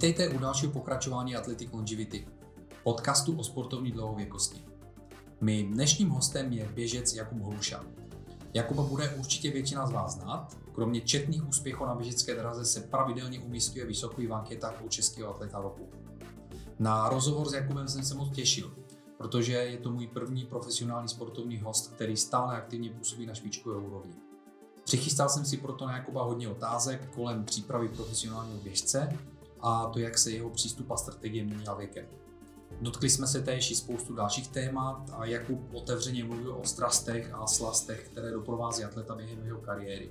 [0.00, 2.26] Vítejte u dalšího pokračování Athletic Longevity,
[2.84, 4.64] podcastu o sportovní dlouhověkosti.
[5.40, 7.84] Mým dnešním hostem je běžec Jakub Holuša.
[8.54, 10.56] Jakuba bude určitě většina z vás znát.
[10.74, 15.60] Kromě četných úspěchů na běžecké draze se pravidelně umístuje vysoký v anketách u českého atleta
[15.60, 15.88] roku.
[16.78, 18.74] Na rozhovor s Jakubem jsem se moc těšil,
[19.18, 24.14] protože je to můj první profesionální sportovní host, který stále aktivně působí na špičkové úrovni.
[24.84, 29.18] Přichystal jsem si proto na Jakuba hodně otázek kolem přípravy profesionálního běžce
[29.62, 32.06] a to, jak se jeho přístup a strategie měnila věkem.
[32.80, 37.46] Dotkli jsme se též i spoustu dalších témat a Jakub otevřeně mluvil o strastech a
[37.46, 40.10] slastech, které doprovází atleta během jeho kariéry.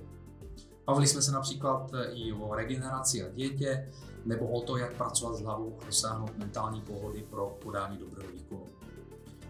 [0.86, 3.88] Bavili jsme se například i o regeneraci a dietě,
[4.24, 8.66] nebo o to, jak pracovat s hlavou a dosáhnout mentální pohody pro podání dobrého výkonu.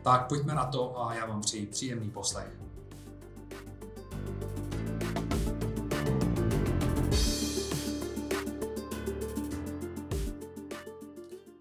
[0.02, 2.60] Tak pojďme na to a já vám přeji příjemný poslech.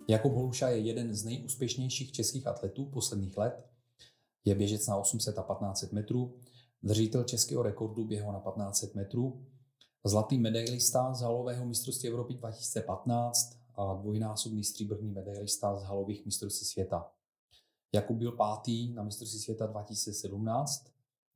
[0.10, 3.66] Jakub Holuša je jeden z nejúspěšnějších českých atletů posledních let.
[4.46, 6.36] Je běžec na 800 a 1500 metrů,
[6.84, 9.46] držitel českého rekordu běhu na 1500 metrů,
[10.04, 17.12] zlatý medailista z halového mistrovství Evropy 2015 a dvojnásobný stříbrný medailista z halových mistrovství světa.
[17.94, 20.86] Jakub byl pátý na mistrovství světa 2017,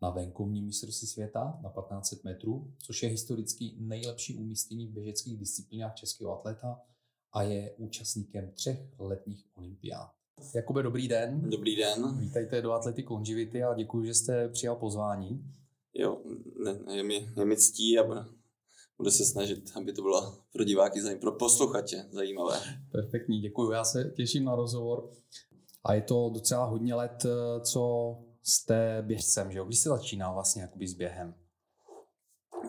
[0.01, 5.95] na venkovním mistrovství světa na 1500 metrů, což je historicky nejlepší umístění v běžeckých disciplínách
[5.95, 6.81] českého atleta
[7.33, 10.11] a je účastníkem třech letních olympiád.
[10.55, 11.49] Jakube, dobrý den.
[11.49, 12.19] Dobrý den.
[12.19, 15.45] Vítejte do Athletic Longevity a děkuji, že jste přijal pozvání.
[15.93, 16.21] Jo,
[16.63, 18.25] ne, je, mi, je mi ctí a
[18.97, 22.59] bude se snažit, aby to bylo pro diváky, pro posluchače zajímavé.
[22.91, 23.71] Perfektní, děkuji.
[23.71, 25.09] Já se těším na rozhovor.
[25.83, 27.25] A je to docela hodně let,
[27.61, 29.65] co jste běžcem, že jo?
[29.65, 31.35] Když jste začínal vlastně jakoby s během?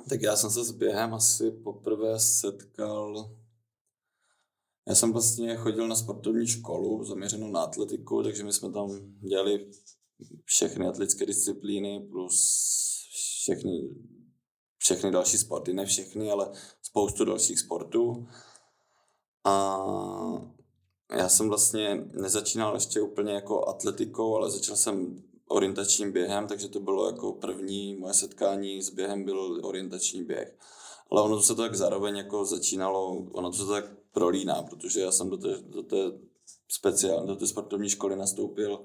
[0.08, 3.30] Tak já jsem se s během asi poprvé setkal
[4.88, 8.88] já jsem vlastně chodil na sportovní školu zaměřenou na atletiku, takže my jsme tam
[9.28, 9.70] dělali
[10.44, 12.64] všechny atletické disciplíny plus
[13.44, 13.88] všechny,
[14.78, 16.52] všechny další sporty, ne všechny, ale
[16.82, 18.26] spoustu dalších sportů.
[19.44, 19.86] A
[21.16, 26.80] já jsem vlastně nezačínal ještě úplně jako atletikou, ale začal jsem orientačním během, takže to
[26.80, 30.58] bylo jako první moje setkání s během byl orientační běh.
[31.10, 35.12] Ale ono se to tak zároveň jako začínalo, ono to se tak prolíná, protože já
[35.12, 35.96] jsem do té, do té
[36.68, 38.84] speciální, do té sportovní školy nastoupil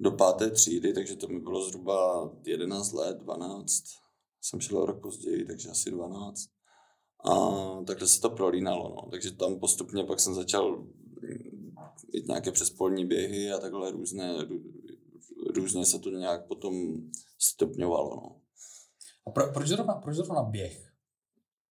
[0.00, 3.84] do páté třídy, takže to mi bylo zhruba 11 let, 12.
[4.40, 6.48] Jsem šel o rok později, takže asi 12.
[7.24, 7.32] A
[7.86, 9.10] takhle se to prolínalo, no.
[9.10, 10.86] takže tam postupně pak jsem začal
[12.12, 14.34] jít nějaké přespolní běhy a takhle různé,
[15.54, 16.74] různě se to nějak potom
[17.38, 18.16] stupňovalo.
[18.16, 18.40] No.
[19.26, 20.92] A pro, proč, zrovna, proč zrovna běh?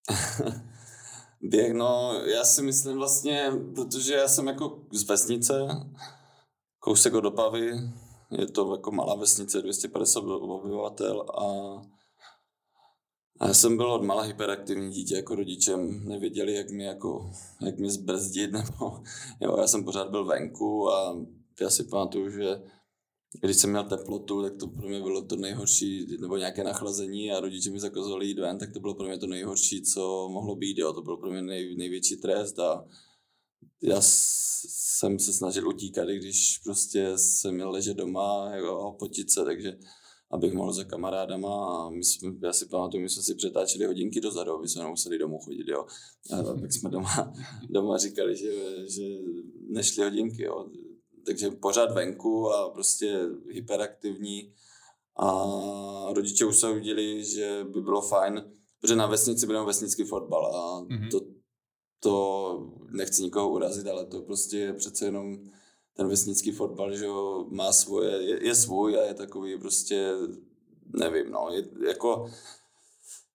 [1.43, 5.67] Běh, no, já si myslím vlastně, protože já jsem jako z vesnice,
[6.79, 7.71] kousek od Opavy,
[8.31, 11.45] je to jako malá vesnice, 250 obyvatel a,
[13.39, 17.31] a já jsem byl od malá hyperaktivní dítě, jako rodičem nevěděli, jak mě, jako,
[17.61, 19.03] jak mě zbrzdit, nebo
[19.39, 21.25] jo, já jsem pořád byl venku a
[21.61, 22.61] já si pamatuju, že
[23.39, 27.39] když jsem měl teplotu, tak to pro mě bylo to nejhorší, nebo nějaké nachlazení a
[27.39, 30.77] rodiče mi zakazovali jít ven, tak to bylo pro mě to nejhorší, co mohlo být,
[30.77, 30.93] jo.
[30.93, 32.85] to byl pro mě nej, největší trest a
[33.81, 39.31] já jsem se snažil utíkat, i když prostě jsem měl ležet doma jo, a potit
[39.31, 39.77] se, takže
[40.31, 44.21] abych mohl za kamarádama a my jsme, já si pamatuju, my jsme si přetáčeli hodinky
[44.21, 45.85] dozadu, aby jsme nemuseli domů chodit, jo.
[46.33, 47.33] A tak jsme doma,
[47.69, 48.53] doma říkali, že,
[48.87, 49.03] že
[49.69, 50.65] nešly hodinky, jo
[51.25, 53.19] takže pořád venku a prostě
[53.49, 54.53] hyperaktivní.
[55.15, 55.45] A
[56.13, 58.43] rodiče už se uviděli, že by bylo fajn,
[58.81, 61.11] protože na vesnici byl vesnický fotbal a mm-hmm.
[61.11, 61.21] to,
[61.99, 65.37] to nechci nikoho urazit, ale to prostě je přece jenom
[65.93, 70.11] ten vesnický fotbal, že jo, má svoje, je, je svůj a je takový prostě,
[70.85, 72.31] nevím, no, je, jako,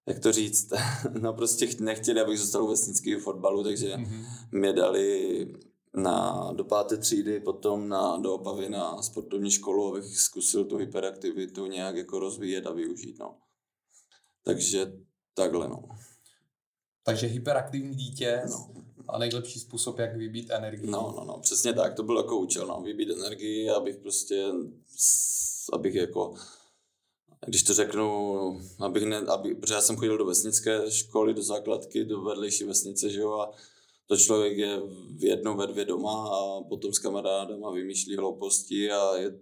[0.06, 0.72] jak to říct,
[1.20, 4.24] no prostě nechtěli, abych zůstal u vesnického fotbalu, takže mm-hmm.
[4.52, 5.46] mě dali
[5.96, 11.66] na, do páté třídy, potom na, do Opavy na sportovní školu, abych zkusil tu hyperaktivitu
[11.66, 13.19] nějak jako rozvíjet a využít.
[13.19, 13.37] No.
[14.43, 14.93] Takže
[15.34, 15.82] takhle, no.
[17.02, 18.69] Takže hyperaktivní dítě no.
[19.08, 20.90] a nejlepší způsob, jak vybít energii.
[20.90, 24.44] No, no, no, přesně tak, to byl jako účel, no, vybít energii, abych prostě,
[25.72, 26.34] abych jako,
[27.46, 32.04] když to řeknu, abych ne, aby, protože já jsem chodil do vesnické školy, do základky,
[32.04, 33.52] do vedlejší vesnice, že jo, a
[34.06, 34.81] to člověk je
[35.19, 39.38] v jedno ve dvě doma a potom s kamarádama vymýšlí hlouposti a je,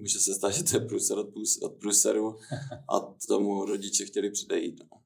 [0.00, 1.28] může se stát, že to je průser od,
[1.62, 2.36] od průseru
[2.94, 4.80] a tomu rodiče chtěli předejít.
[4.80, 5.02] No.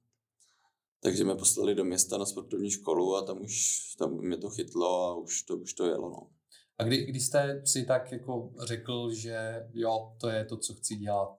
[1.02, 5.02] takže mě poslali do města na sportovní školu a tam už tam mě to chytlo
[5.02, 6.10] a už to, už to jelo.
[6.10, 6.30] No.
[6.78, 10.96] A kdy, kdy jste si tak jako řekl, že jo, to je to, co chci
[10.96, 11.38] dělat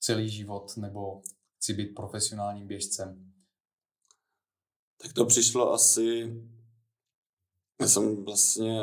[0.00, 1.20] celý život, nebo
[1.56, 3.32] chci být profesionálním běžcem?
[5.02, 6.32] Tak to přišlo asi,
[7.80, 8.80] já jsem vlastně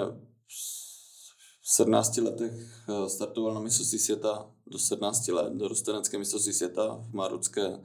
[1.62, 2.54] v 17 letech
[2.90, 7.80] eh, startoval na mistrovství světa do 17 let, do rostenecké mistrovství světa v marocké,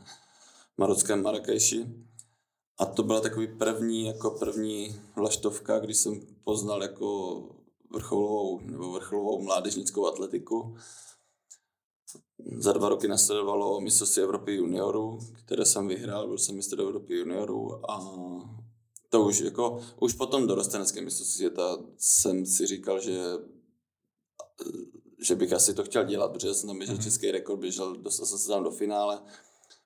[0.76, 1.86] marockém Marrakeši.
[2.78, 7.38] A to byla takový první, jako první vlaštovka, kdy jsem poznal jako
[7.92, 10.76] vrcholovou nebo vrcholovou mládežnickou atletiku.
[12.56, 17.90] Za dva roky nasledovalo mistrovství Evropy juniorů, které jsem vyhrál, byl jsem mistr Evropy juniorů
[17.90, 18.00] a
[19.10, 23.20] to už jako, už potom do rostenecké mistrovství světa jsem si říkal, že
[25.18, 27.02] že bych asi to chtěl dělat, protože jsem tam běžel mm-hmm.
[27.02, 29.22] český rekord, běžel, dostal jsem se tam do finále,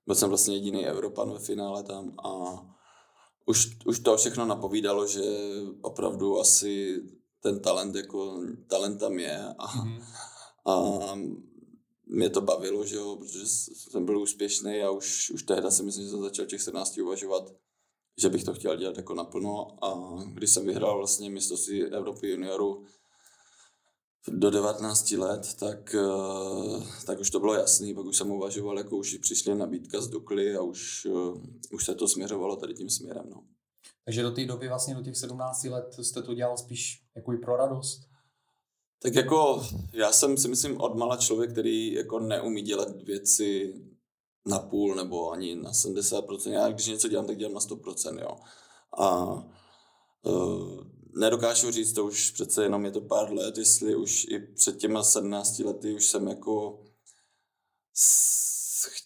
[0.07, 2.63] byl jsem vlastně jediný Evropan ve finále tam a
[3.47, 5.23] už, už to všechno napovídalo, že
[5.81, 7.03] opravdu asi
[7.41, 10.03] ten talent jako talent tam je a, mm-hmm.
[10.67, 11.15] a
[12.07, 16.05] mě to bavilo, že jo, protože jsem byl úspěšný a už, už tehdy si myslím,
[16.05, 17.53] že jsem začal těch 17 uvažovat,
[18.19, 22.85] že bych to chtěl dělat jako naplno a když jsem vyhrál vlastně mistrovství Evropy juniorů,
[24.29, 28.97] do 19 let, tak, eh, tak už to bylo jasný, pak už jsem uvažoval, jako
[28.97, 31.41] už přišly nabídka z Dukly a už, eh,
[31.73, 33.25] už se to směřovalo tady tím směrem.
[33.31, 33.45] No.
[34.05, 37.39] Takže do té doby, vlastně do těch 17 let, jste to dělal spíš jako i
[37.39, 38.01] pro radost?
[39.03, 39.63] Tak jako
[39.93, 43.75] já jsem si myslím od mala člověk, který jako neumí dělat věci
[44.47, 46.51] na půl nebo ani na 70%.
[46.53, 48.21] Já když něco dělám, tak dělám na 100%.
[48.21, 48.37] Jo.
[48.99, 49.35] A
[50.23, 50.85] uh,
[51.15, 55.03] nedokážu říct, to už přece jenom je to pár let, jestli už i před těma
[55.03, 56.85] 17 lety už jsem jako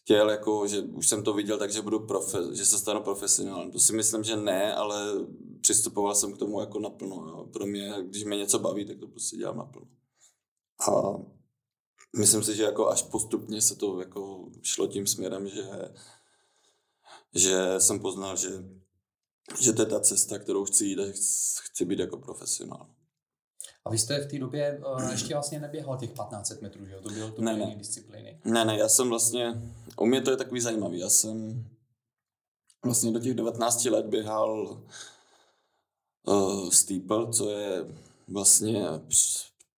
[0.07, 3.71] chtěl, jako, že už jsem to viděl, takže budu profe, že se stanu profesionálem.
[3.71, 5.27] To si myslím, že ne, ale
[5.61, 7.17] přistupoval jsem k tomu jako naplno.
[7.29, 7.49] Jo.
[7.53, 9.87] Pro mě, když mě něco baví, tak to prostě dělám naplno.
[10.89, 11.17] A
[12.17, 15.65] myslím si, že jako až postupně se to jako šlo tím směrem, že,
[17.35, 18.49] že jsem poznal, že
[19.61, 21.13] že to je ta cesta, kterou chci jít a
[21.61, 22.87] chci být jako profesionál.
[23.85, 27.01] A vy jste v té době uh, ještě vlastně neběhal těch 1500 metrů, že jo?
[27.03, 27.77] To bylo to ne, ne.
[27.79, 28.41] disciplíny.
[28.45, 29.63] Ne, ne, já jsem vlastně,
[30.01, 31.67] u mě to je takový zajímavý, já jsem
[32.85, 34.83] vlastně do těch 19 let běhal
[36.27, 37.85] uh, steeple, co je
[38.29, 38.85] vlastně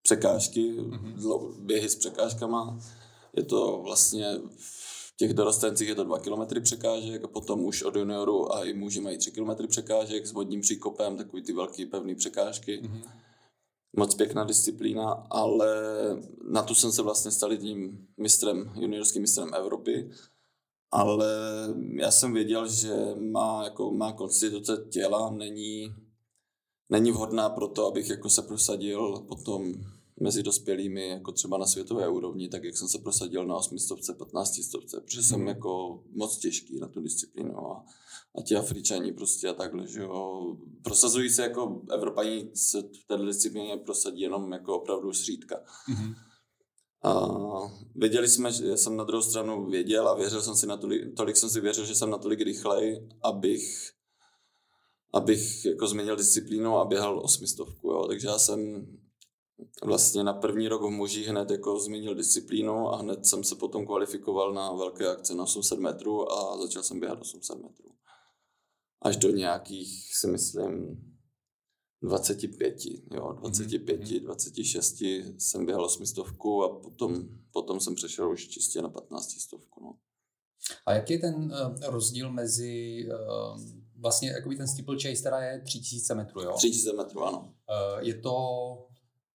[0.08, 1.52] překážky, mm-hmm.
[1.58, 2.78] běhy s překážkama.
[3.37, 4.26] Je to vlastně
[5.16, 9.00] těch dorostencích je to 2 km překážek a potom už od junioru a i muži
[9.00, 12.82] mají 3 km překážek s vodním příkopem, takový ty velký pevný překážky.
[12.82, 13.02] Mm-hmm.
[13.96, 15.76] Moc pěkná disciplína, ale
[16.52, 20.10] na tu jsem se vlastně stal tím mistrem, juniorským mistrem Evropy.
[20.93, 21.28] Ale
[21.94, 22.94] já jsem věděl, že
[23.32, 25.94] má, jako, má konstituce těla není,
[26.90, 29.74] není vhodná pro to, abych jako se prosadil potom
[30.20, 34.15] mezi dospělými, jako třeba na světové úrovni, tak jak jsem se prosadil na 8 stovce,
[34.15, 35.48] 15 stovce, protože jsem hmm.
[35.48, 37.84] jako moc těžký na tu disciplínu a,
[38.39, 43.27] a ti Afričani prostě a takhle, že jo, prosazují se jako Evropani se v této
[43.27, 45.56] disciplíně prosadí jenom jako opravdu zřídka.
[45.87, 46.15] Hmm.
[47.03, 47.29] A
[47.94, 51.51] věděli jsme, že jsem na druhou stranu věděl a věřil jsem si natolik, tolik jsem
[51.51, 53.93] si věřil, že jsem natolik rychlej, abych
[55.13, 58.06] abych jako změnil disciplínu a běhal osmistovku, jo.
[58.08, 58.87] Takže já jsem
[59.84, 63.86] vlastně na první rok v mužích hned jako změnil disciplínu a hned jsem se potom
[63.86, 67.91] kvalifikoval na velké akce na 800 metrů a začal jsem běhat 800 metrů.
[69.03, 71.03] Až do nějakých, si myslím,
[72.03, 72.77] 25,
[73.15, 74.20] jo, 25, mm-hmm.
[74.20, 75.03] 26
[75.38, 79.84] jsem běhal 800 a potom, potom jsem přešel už čistě na 15 stovku.
[79.84, 79.98] No.
[80.86, 83.60] A jaký je ten uh, rozdíl mezi uh,
[84.00, 86.53] vlastně jakoby ten steeplechase teda je 3000 metrů, jo?
[86.56, 87.38] 3000 metrů, ano.
[87.38, 88.34] Uh, je to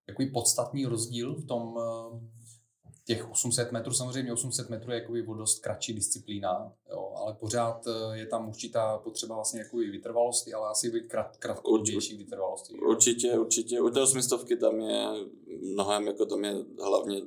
[0.05, 2.19] takový podstatný rozdíl v tom eh,
[3.05, 7.87] těch 800 metrů, samozřejmě 800 metrů je jakoby o dost kratší disciplína, jo, ale pořád
[7.87, 12.73] eh, je tam určitá potřeba vlastně jakoby vytrvalosti, ale asi by krat, krátkodobější vytrvalosti.
[12.73, 12.89] Jo.
[12.89, 13.81] Určitě, určitě.
[13.81, 15.07] U té osmistovky tam je
[15.73, 17.21] mnohem, jako tam je hlavně,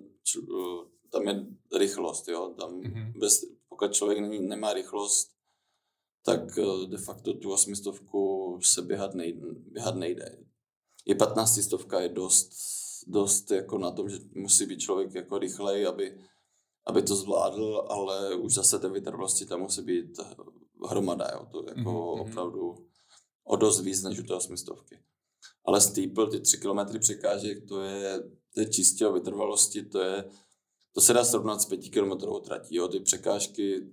[1.10, 1.46] tam je
[1.78, 3.18] rychlost, jo, tam mm-hmm.
[3.18, 5.30] bez, pokud člověk není, nemá rychlost,
[6.24, 9.40] tak eh, de facto tu osmistovku se běhat nejde.
[9.54, 10.46] Běhat nejde
[11.06, 12.50] i 15 stovka je dost,
[13.06, 16.20] dost jako na tom, že musí být člověk jako rychlej, aby,
[16.86, 20.20] aby to zvládl, ale už zase té vytrvalosti tam musí být
[20.88, 22.20] hromada, jo, to jako mm-hmm.
[22.20, 22.86] opravdu
[23.44, 24.98] o dost víc než u té osmistovky.
[25.64, 28.22] Ale steeple, ty 3 km překážek, to je,
[28.54, 30.24] to je čistě o vytrvalosti, to je,
[30.92, 33.86] to se dá srovnat s 5 km tratí, jo, ty překážky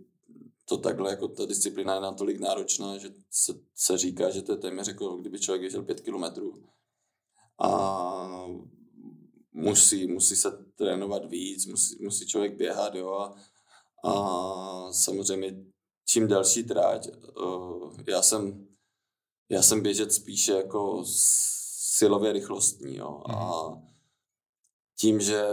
[0.65, 4.57] to takhle, jako ta disciplína je natolik náročná, že se, se říká, že to je
[4.57, 6.63] téměř jako kdyby člověk ježel pět kilometrů.
[7.59, 8.47] A
[9.53, 13.35] musí, musí se trénovat víc, musí, musí člověk běhat, jo, a,
[14.09, 15.55] a samozřejmě
[16.05, 17.07] čím další tráť,
[17.37, 18.67] uh, já jsem,
[19.49, 21.03] já jsem běžet spíše jako
[21.97, 23.87] silově rychlostní, jo, a mhm.
[24.99, 25.45] tím, že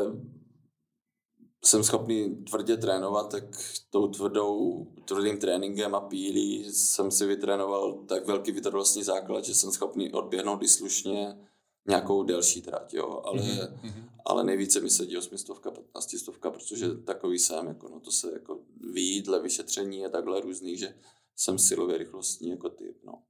[1.65, 3.45] jsem schopný tvrdě trénovat, tak
[3.91, 9.73] tou tvrdou, tvrdým tréninkem a pílí jsem si vytrénoval tak velký vytrvalostní základ, že jsem
[9.73, 11.50] schopný odběhnout i slušně
[11.91, 14.11] nějakou delší trať, jo, ale, mm-hmm.
[14.25, 18.61] ale nejvíce mi sedí 800, 15 stovka, protože takový jsem, jako no to se jako
[18.93, 20.95] ví, dle vyšetření a takhle různý, že
[21.37, 23.23] jsem silově rychlostní jako typ, no.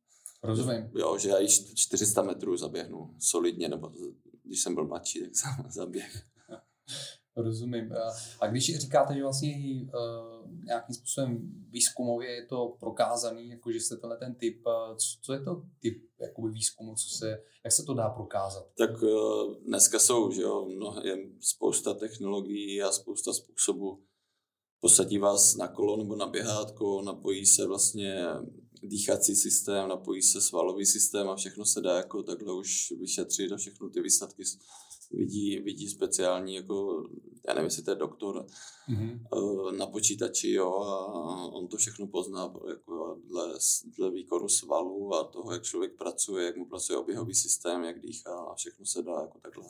[0.43, 0.91] Rozumím.
[0.95, 3.93] Jo, že já i 400 metrů zaběhnu solidně, nebo
[4.43, 6.25] když jsem byl mladší, tak jsem zaběh.
[7.37, 7.93] Rozumím.
[8.41, 13.97] A když říkáte, že vlastně uh, nějakým způsobem výzkumově je to prokázaný, jako že jste
[13.97, 14.63] tenhle ten typ,
[14.97, 18.67] co, co je to typ jakoby výzkumu, co se, jak se to dá prokázat?
[18.79, 24.03] Tak uh, dneska jsou, že jo, mnoho, je spousta technologií a spousta způsobů.
[24.81, 28.25] Posadí vás na kolo nebo na běhátko, napojí se vlastně
[28.83, 33.57] dýchací systém, napojí se svalový systém a všechno se dá jako takhle už vyšetřit a
[33.57, 34.43] všechno ty výsledky
[35.11, 37.09] vidí, vidí speciální, jako,
[37.49, 38.47] já nevím, jestli to je doktor,
[38.89, 39.77] mm-hmm.
[39.77, 41.07] na počítači, jo, a
[41.47, 43.59] on to všechno pozná jako dle,
[43.99, 48.35] dle výkonu svalu a toho, jak člověk pracuje, jak mu pracuje oběhový systém, jak dýchá
[48.35, 49.65] a všechno se dá jako takhle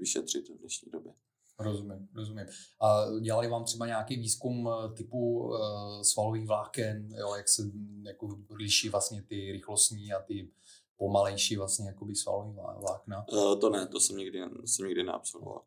[0.00, 1.12] vyšetřit v dnešní době.
[1.60, 2.46] Rozumím, rozumím.
[2.80, 5.56] A dělali vám třeba nějaký výzkum eh, typu uh,
[6.02, 7.62] svalových vláken, jo, jak se
[8.02, 10.50] jako liší vlastně ty rychlostní a ty
[10.98, 13.24] pomalejší vlastně jakoby svalový vlákna?
[13.32, 15.62] Uh, to ne, to jsem nikdy, jsem nikdy neabsolvoval.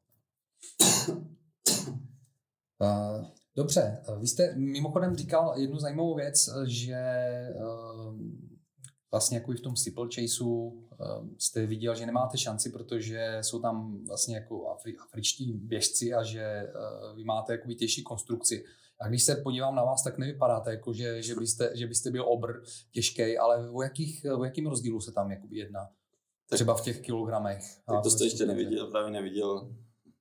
[2.80, 7.02] uh, dobře, vy jste mimochodem říkal jednu zajímavou věc, že
[7.56, 8.16] uh,
[9.12, 10.84] vlastně jako i v tom steeple chaseu
[11.38, 16.74] jste viděl, že nemáte šanci, protože jsou tam vlastně jako afri, afričtí běžci a že
[17.16, 18.64] vy máte jakoby těžší konstrukci.
[19.00, 22.26] A když se podívám na vás, tak nevypadáte jako, že, že, byste, že byste byl
[22.28, 25.90] obr těžký, ale o, jakých, o jakým rozdílu se tam jakoby jedná?
[26.50, 27.64] Třeba v těch kilogramech.
[27.86, 29.76] Tak to jste ještě neviděl, právě neviděl.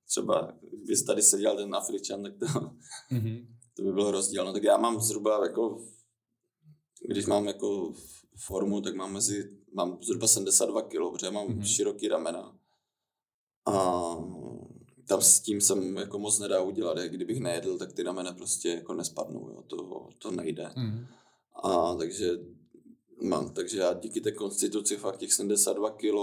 [0.07, 3.47] Třeba, kdyby tady seděl ten Afričan, tak to, mm-hmm.
[3.75, 4.45] to by byl rozdíl.
[4.45, 5.83] No tak já mám zhruba jako,
[7.07, 7.93] když mám jako
[8.45, 11.61] formu, tak mám mezi, mám zhruba 72 kg, protože mám mm-hmm.
[11.61, 12.57] široký ramena.
[13.65, 14.15] A
[15.07, 16.97] tam s tím jsem jako moc nedá udělat.
[16.97, 19.49] Jak kdybych nejedl, tak ty ramena prostě jako nespadnou.
[19.49, 19.63] Jo.
[19.67, 20.71] To, to nejde.
[20.75, 21.05] Mm.
[21.63, 22.31] A takže
[23.21, 26.15] mám, takže já díky té konstituci fakt těch 72 kg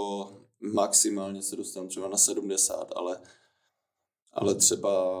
[0.59, 3.21] maximálně se dostanu třeba na 70, ale,
[4.33, 5.15] ale třeba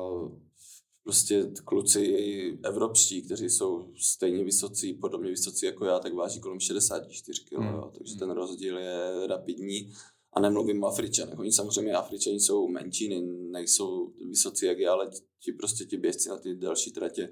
[1.09, 7.41] prostě kluci evropští, kteří jsou stejně vysocí, podobně vysocí jako já, tak váží kolem 64
[7.43, 7.91] kg, mm.
[7.97, 9.93] takže ten rozdíl je rapidní.
[10.33, 11.39] A nemluvím o Afričanech.
[11.39, 16.37] Oni samozřejmě Afričani jsou menší, nejsou vysocí jak já, ale ti prostě ti běžci na
[16.37, 17.29] ty další tratě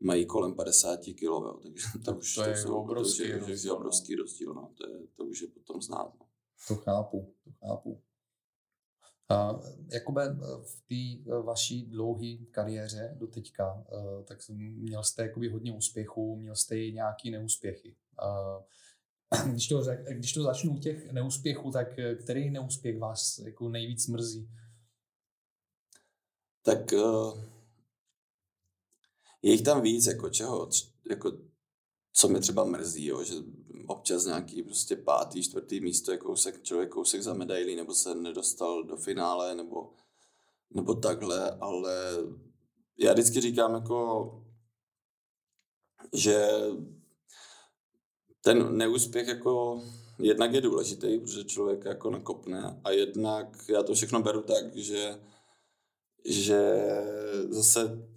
[0.00, 1.58] mají kolem 50 kg, jo.
[1.62, 4.72] takže to, už, to, to, je jsou, obrovský to už je, rozdíl, obrovský rozdíl, no.
[4.74, 6.12] to, je, to už je potom znát.
[6.20, 6.26] No.
[6.68, 8.00] To chápu, to chápu.
[9.30, 9.60] Uh,
[9.92, 16.36] Jakube, v té vaší dlouhé kariéře do teďka, uh, tak měl jste jakoby hodně úspěchů,
[16.36, 17.96] měl jste i nějaký neúspěchy.
[19.52, 24.06] Když to, když to začnu u těch neúspěchů, tak eh, který neúspěch vás jako nejvíc
[24.06, 24.50] mrzí?
[26.62, 26.92] Tak
[29.42, 30.68] je jich tam víc, jako čeho,
[31.10, 31.38] jako
[32.12, 33.34] co mě třeba mrzí, jo, že
[33.88, 38.84] občas nějaký prostě pátý, čtvrtý místo je kousek, člověk kousek za medailí, nebo se nedostal
[38.84, 39.92] do finále, nebo,
[40.70, 41.94] nebo takhle, ale
[42.98, 44.30] já vždycky říkám jako,
[46.12, 46.48] že
[48.40, 49.82] ten neúspěch jako
[50.18, 55.20] jednak je důležitý, protože člověk jako nakopne a jednak já to všechno beru tak, že,
[56.24, 56.60] že
[57.48, 58.08] zase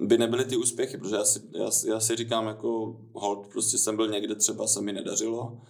[0.00, 3.96] by nebyly ty úspěchy, protože já si, já, já si říkám jako hold, prostě jsem
[3.96, 5.60] byl někde, třeba se mi nedařilo,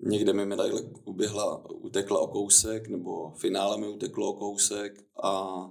[0.00, 5.64] někde mi medaile uběhla, utekla o kousek, nebo finále mi uteklo o kousek a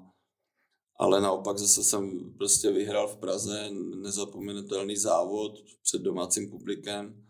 [1.00, 3.70] ale naopak zase jsem prostě vyhrál v Praze
[4.02, 5.52] nezapomenutelný závod
[5.84, 7.24] před domácím publikem.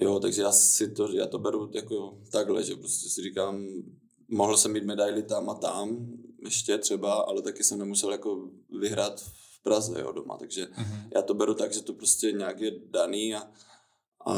[0.00, 3.66] Jo, takže já si to, já to beru jako takhle, že prostě si říkám,
[4.28, 6.12] mohl jsem mít medaily tam a tam,
[6.44, 8.50] ještě třeba, ale taky jsem nemusel jako
[8.80, 11.08] vyhrát v Praze, jo, doma, takže mm-hmm.
[11.14, 13.50] já to beru tak, že to prostě nějak je daný a,
[14.26, 14.34] a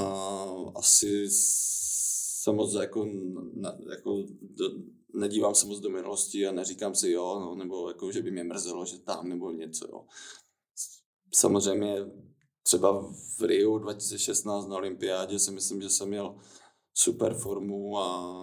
[0.75, 3.09] asi se moc jako,
[3.55, 4.71] na, jako do,
[5.15, 8.45] nedívám se moc do minulosti a neříkám si jo, no, nebo jako, že by mě
[8.45, 9.89] mrzelo, že tam nebo něco.
[9.93, 10.05] Jo.
[11.35, 11.97] Samozřejmě
[12.63, 16.37] třeba v Rio 2016 na olympiádě si myslím, že jsem měl
[16.95, 18.35] super formu a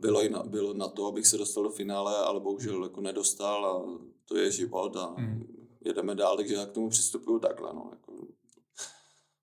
[0.00, 3.66] bylo, i na, bylo na to, abych se dostal do finále, ale bohužel jako nedostal
[3.66, 5.55] a to je život a mm.
[5.86, 7.74] Jedeme dál, takže já k tomu přistupuju takhle.
[7.74, 7.88] No.
[7.92, 8.12] Jako,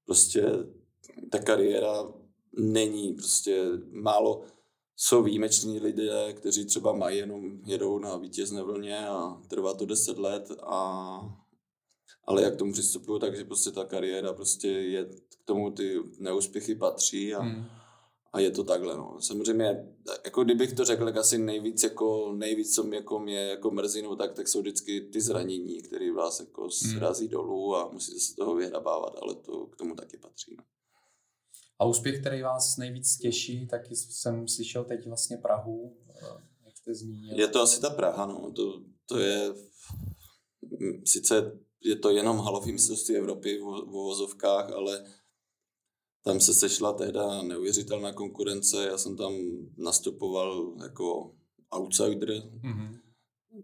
[0.06, 0.46] prostě
[1.32, 2.14] ta kariéra
[2.58, 4.44] není prostě málo,
[4.96, 10.18] jsou výjimeční lidé, kteří třeba mají jenom jedou na vítězné vlně a trvá to 10
[10.18, 11.20] let a
[12.28, 16.76] ale jak k tomu přistupuju, takže prostě ta kariéra prostě je, k tomu ty neúspěchy
[16.76, 17.66] patří a, hmm.
[18.34, 19.18] A je to takhle, no.
[19.20, 19.88] Samozřejmě,
[20.26, 24.02] jako kdybych to řekl, tak asi nejvíc, jako, nejvíc, co mě, jako mě jako mrzí,
[24.02, 26.72] no, tak, tak jsou vždycky ty zranění, které vás jako hmm.
[26.72, 30.64] srazí dolů a musíte se toho vyhrabávat, ale to k tomu taky patří, no.
[31.80, 36.26] A úspěch, který vás nejvíc těší, tak jsem slyšel teď vlastně Prahu, eh,
[36.66, 37.40] jak jste zmínil.
[37.40, 38.52] Je to asi ta Praha, no.
[38.52, 39.54] To, to je
[41.06, 45.06] sice je to jenom halový mistrovství Evropy v vozovkách, ale
[46.24, 48.86] tam se sešla tehda neuvěřitelná konkurence.
[48.86, 49.34] Já jsem tam
[49.78, 51.36] nastupoval jako
[51.72, 53.00] outsider, mm-hmm.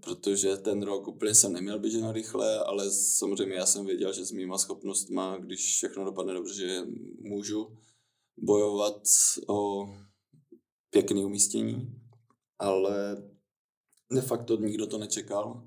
[0.03, 4.31] protože ten rok úplně jsem neměl běženo rychle, ale samozřejmě já jsem věděl, že s
[4.31, 6.81] mýma schopnostma, když všechno dopadne dobře, že
[7.21, 7.77] můžu
[8.37, 9.01] bojovat
[9.47, 9.89] o
[10.89, 12.01] pěkné umístění,
[12.59, 13.23] ale
[14.13, 15.63] de facto nikdo to nečekal.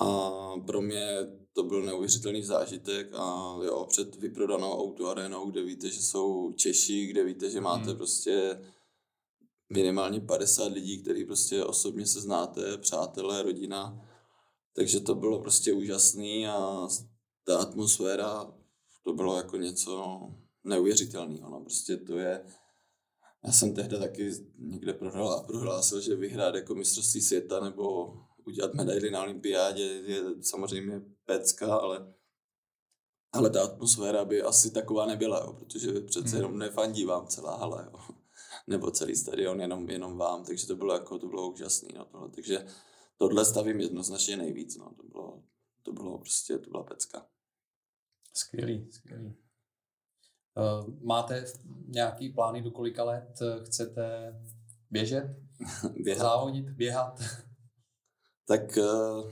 [0.00, 0.30] A
[0.66, 6.52] pro mě to byl neuvěřitelný zážitek a jo, před vyprodanou autoarenou, kde víte, že jsou
[6.52, 7.96] Češi, kde víte, že máte hmm.
[7.96, 8.60] prostě
[9.72, 14.06] minimálně 50 lidí, který prostě osobně se znáte, přátelé, rodina.
[14.74, 16.88] Takže to bylo prostě úžasný a
[17.44, 18.54] ta atmosféra,
[19.04, 20.20] to bylo jako něco
[20.64, 21.50] neuvěřitelného.
[21.50, 21.60] No.
[21.60, 22.44] Prostě to je,
[23.44, 24.92] já jsem tehdy taky někde
[25.46, 28.14] prohlásil, že vyhrát jako mistrovství světa nebo
[28.46, 32.14] udělat medaily na olympiádě je samozřejmě pecka, ale
[33.32, 36.36] ale ta atmosféra by asi taková nebyla, jo, protože přece hmm.
[36.36, 38.14] jenom nefandí vám celá hala, jo.
[38.66, 42.30] nebo celý stadion jenom, jenom vám, takže to bylo jako, to bylo úžasný, no, tohle.
[42.30, 42.66] takže
[43.18, 45.42] tohle stavím jednoznačně nejvíc, no, to bylo,
[45.82, 47.26] to bylo prostě, to byla pecka.
[48.34, 49.36] Skvělý, skvělý.
[50.56, 51.44] Uh, máte
[51.86, 53.38] nějaký plány do kolika let?
[53.64, 54.34] Chcete
[54.90, 55.24] běžet?
[56.02, 56.22] běhat.
[56.22, 57.20] Závodit, běhat?
[58.48, 59.30] tak uh,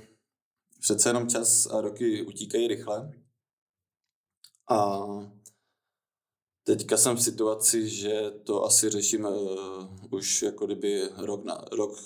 [0.81, 3.12] přece jenom čas a roky utíkají rychle.
[4.71, 4.99] A
[6.64, 11.99] teďka jsem v situaci, že to asi řešíme uh, už jako kdyby rok, na, rok,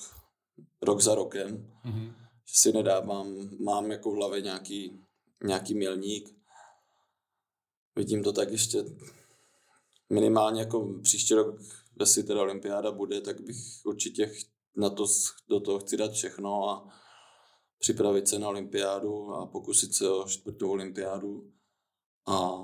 [0.83, 1.73] rok za rokem.
[1.85, 2.15] Mm-hmm.
[2.45, 5.01] Že si nedávám, mám jako v hlavě nějaký,
[5.45, 6.37] nějaký milník.
[7.97, 8.85] Vidím to tak ještě
[10.11, 11.61] minimálně jako příští rok,
[12.01, 14.33] jestli teda olympiáda bude, tak bych určitě
[14.77, 15.07] na to,
[15.49, 16.89] do toho chci dát všechno a
[17.83, 21.53] připravit se na olympiádu a pokusit se o čtvrtou olympiádu.
[22.27, 22.63] A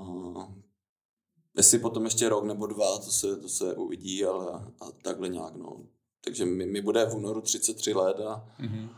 [1.57, 5.55] jestli potom ještě rok nebo dva, to se, to se uvidí, ale a takhle nějak,
[5.55, 5.87] no.
[6.23, 8.89] Takže mi, mi bude v únoru 33 let a mm-hmm.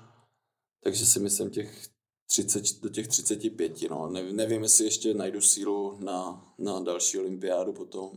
[0.84, 1.88] takže si myslím těch
[2.28, 4.08] 30, do těch 35, no.
[4.08, 8.12] Ne, nevím, jestli ještě najdu sílu na, na další olympiádu potom.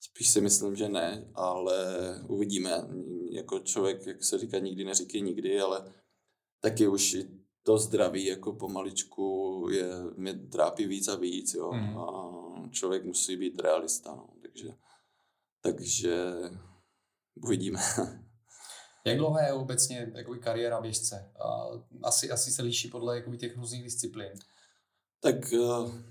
[0.00, 1.76] Spíš si myslím, že ne, ale
[2.28, 2.88] uvidíme.
[3.30, 5.92] Jako člověk, jak se říká, nikdy neříkej nikdy, ale
[6.64, 7.16] taky už
[7.62, 11.72] to zdraví jako pomaličku je, mě trápí víc a víc, jo.
[11.72, 11.98] Mm.
[11.98, 12.08] A
[12.70, 14.28] člověk musí být realista, no.
[14.42, 14.68] Takže,
[15.60, 16.34] takže
[17.44, 17.80] uvidíme.
[19.06, 21.32] Jak dlouho je obecně jakoby, kariéra běžce?
[22.02, 24.32] Asi, asi se liší podle jakoby, těch různých disciplín.
[25.20, 26.02] Tak eh,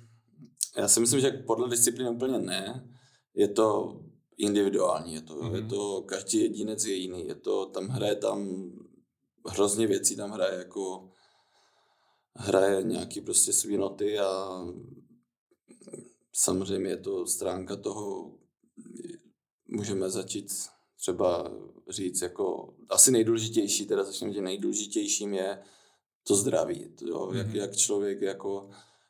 [0.77, 2.89] já si myslím, že podle disciplíny úplně ne.
[3.33, 3.99] Je to
[4.37, 5.55] individuální, je to, mm.
[5.55, 8.71] je to každý jedinec je jiný, je to, tam hraje tam
[9.45, 11.09] hrozně věcí tam hraje, jako
[12.35, 14.61] hraje nějaký prostě svý noty a
[16.33, 18.31] samozřejmě je to stránka toho,
[19.67, 20.53] můžeme začít
[20.97, 21.51] třeba
[21.89, 25.63] říct jako asi nejdůležitější, teda začneme tím nejdůležitějším je
[26.27, 27.35] to zdraví, jo, mm-hmm.
[27.35, 27.55] jak, mhm.
[27.55, 28.69] jak člověk jako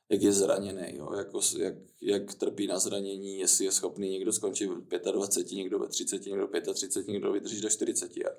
[0.09, 4.67] jak je zraněný, jo, jako, jak, jak trpí na zranění, jestli je schopný někdo skončit
[4.67, 8.17] v 25, někdo ve 30, někdo v 35, někdo vydrží do 40.
[8.17, 8.29] A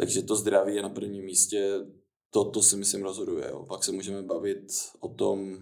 [0.00, 1.86] takže to zdraví je na prvním místě,
[2.30, 3.48] to, to si myslím rozhoduje.
[3.48, 3.66] Jo.
[3.68, 4.66] Pak se můžeme bavit
[5.00, 5.58] o tom,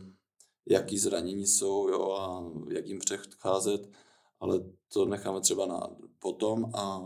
[0.68, 3.90] jaký zranění jsou jo, a jak jim předcházet,
[4.40, 4.60] ale
[4.92, 7.00] to necháme třeba na potom a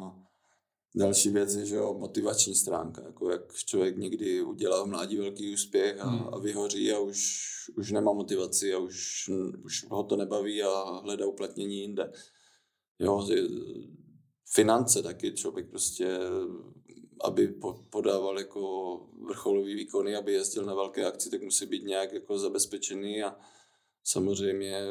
[0.95, 5.55] další věc je, že jo, motivační stránka, jako jak člověk někdy udělá v mládí velký
[5.55, 6.35] úspěch a, hmm.
[6.35, 7.43] a vyhoří a už,
[7.77, 9.31] už nemá motivaci a už,
[9.65, 12.13] už ho to nebaví a hledá uplatnění jinde.
[12.99, 13.27] Jo,
[14.55, 16.19] finance taky člověk prostě
[17.25, 17.55] aby
[17.91, 23.23] podával jako vrcholový výkony, aby jezdil na velké akci, tak musí být nějak jako zabezpečený
[23.23, 23.37] a
[24.05, 24.87] samozřejmě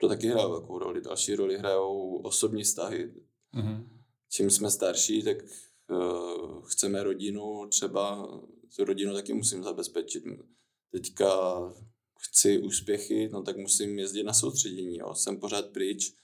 [0.00, 1.00] to taky hraje velkou roli.
[1.00, 3.14] Další roli hrajou osobní vztahy.
[3.54, 3.88] Mm-hmm.
[4.32, 5.36] Čím jsme starší, tak
[5.90, 8.28] uh, chceme rodinu, třeba
[8.76, 10.24] tu rodinu taky musím zabezpečit.
[10.92, 11.32] Teďka
[12.18, 15.14] chci úspěchy, no tak musím jezdit na soustředění, jo.
[15.14, 16.14] jsem pořád pryč,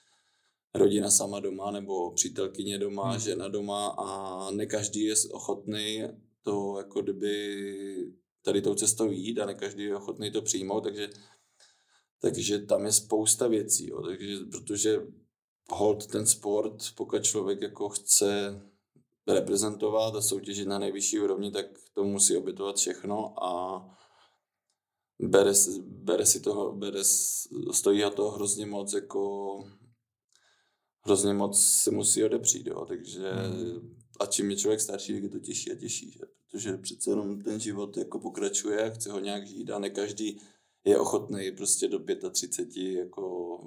[0.77, 3.21] rodina sama doma nebo přítelkyně doma, hmm.
[3.21, 6.03] žena doma a ne každý je ochotný
[6.43, 7.57] to jako kdyby
[8.43, 11.11] tady tou cestou jít a ne každý je ochotný to přijmout, takže,
[12.21, 14.03] takže tam je spousta věcí, jo.
[14.03, 15.01] Takže, protože
[15.71, 18.62] hold ten sport, pokud člověk jako chce
[19.29, 23.83] reprezentovat a soutěžit na nejvyšší úrovni, tak to musí obětovat všechno a
[25.21, 27.05] bere, bere si toho, bere,
[27.73, 29.65] stojí o to hrozně moc jako
[31.07, 33.97] hrozně moc si musí odepřít, jo, takže hmm.
[34.21, 36.21] a čím je člověk starší, tak je to těžší a těžší, že?
[36.51, 40.40] protože přece jenom ten život jako pokračuje a chce ho nějak žít a ne každý
[40.85, 43.59] je ochotný prostě do 35 jako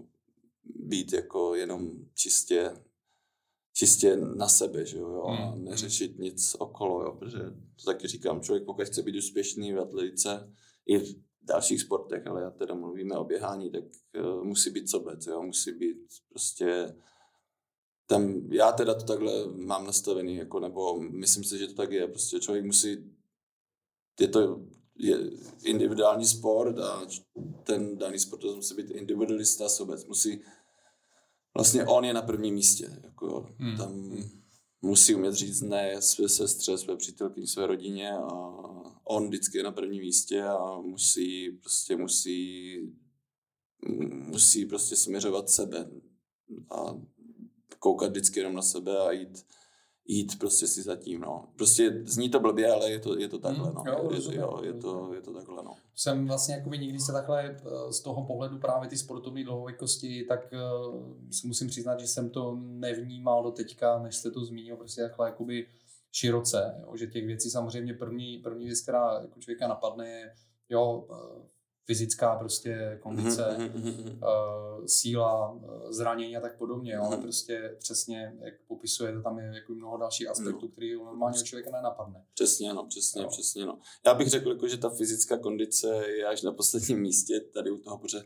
[0.65, 2.71] být jako jenom čistě
[3.73, 5.37] čistě na sebe, že jo, hmm.
[5.37, 7.39] a neřešit nic okolo, jo, protože
[7.75, 10.53] to taky říkám, člověk pokud chce být úspěšný v atletice
[10.85, 13.83] i v dalších sportech, ale já teda mluvíme o běhání, tak
[14.23, 15.97] uh, musí být sobec, jo, musí být
[16.29, 16.95] prostě
[18.09, 22.07] tam, já teda to takhle mám nastavený, jako, nebo myslím si, že to tak je,
[22.07, 22.97] prostě člověk musí,
[24.19, 24.61] je to
[24.95, 25.17] je
[25.63, 27.05] individuální sport a
[27.63, 30.41] ten daný sport musí být individualista, sobec, musí
[31.53, 32.99] vlastně on je na prvním místě.
[33.03, 33.77] Jako hmm.
[33.77, 34.17] Tam
[34.81, 38.27] musí umět říct ne své sestře, své přítelkyni, své rodině a
[39.03, 42.75] on vždycky je na prvním místě a musí prostě musí
[44.27, 45.89] musí prostě směřovat sebe
[46.71, 46.95] a
[47.79, 49.45] koukat vždycky jenom na sebe a jít
[50.11, 51.45] jít prostě si zatím, no.
[51.55, 53.83] Prostě zní to blbě, ale je to, je to takhle, hmm, no.
[53.87, 55.73] Jo, je, jo, je, to, je to takhle, no.
[55.95, 60.53] Jsem vlastně jako nikdy se takhle eh, z toho pohledu právě ty sportovní dlouhověkosti, tak
[60.53, 65.01] uh, si musím přiznat, že jsem to nevnímal do teďka, než jste to zmínil, prostě
[65.01, 65.67] takhle jakoby
[66.11, 70.33] široce, jo, že těch věcí samozřejmě první, první věc, která jako člověka napadne je,
[70.69, 71.43] jo, uh,
[71.89, 74.17] fyzická prostě kondice, mm-hmm.
[74.77, 77.05] uh, síla, uh, zranění a tak podobně, mm-hmm.
[77.05, 80.67] ale prostě přesně, jak popisujete, tam je jako mnoho dalších aspektů, no.
[80.67, 82.25] který normálního člověka nenapadne.
[82.33, 83.27] Přesně, no, přesně, no.
[83.27, 83.79] přesně, no.
[84.05, 87.77] Já bych řekl, jako, že ta fyzická kondice je až na posledním místě tady u
[87.77, 88.23] toho, protože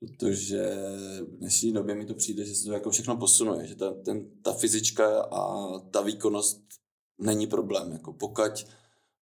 [0.00, 0.74] protože
[1.22, 4.42] v dnešní době mi to přijde, že se to jako všechno posunuje, že ta, ten,
[4.42, 6.62] ta fyzička a ta výkonnost
[7.18, 7.92] není problém.
[7.92, 8.66] Jako pokud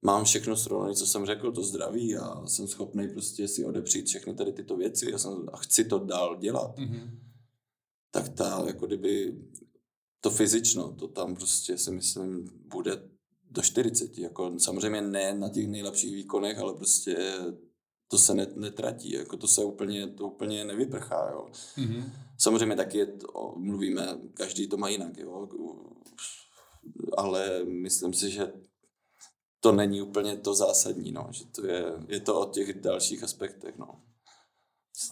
[0.03, 4.35] mám všechno srovnané, co jsem řekl, to zdraví a jsem schopný prostě si odepřít všechny
[4.35, 7.11] tady tyto věci a, jsem, a chci to dál dělat, mm-hmm.
[8.11, 9.39] tak ta, jako kdyby
[10.21, 13.03] to fyzično, to tam prostě si myslím bude
[13.51, 14.19] do 40.
[14.19, 17.17] Jako samozřejmě ne na těch nejlepších výkonech, ale prostě
[18.09, 21.47] to se net, netratí, jako to se úplně, to úplně nevyprchá, jo.
[21.79, 22.05] Mm-hmm.
[22.39, 25.49] Samozřejmě taky je to, mluvíme, každý to má jinak, jo.
[27.17, 28.53] Ale myslím si, že
[29.61, 33.79] to není úplně to zásadní, no, že to je, je to o těch dalších aspektech.
[33.79, 34.03] No.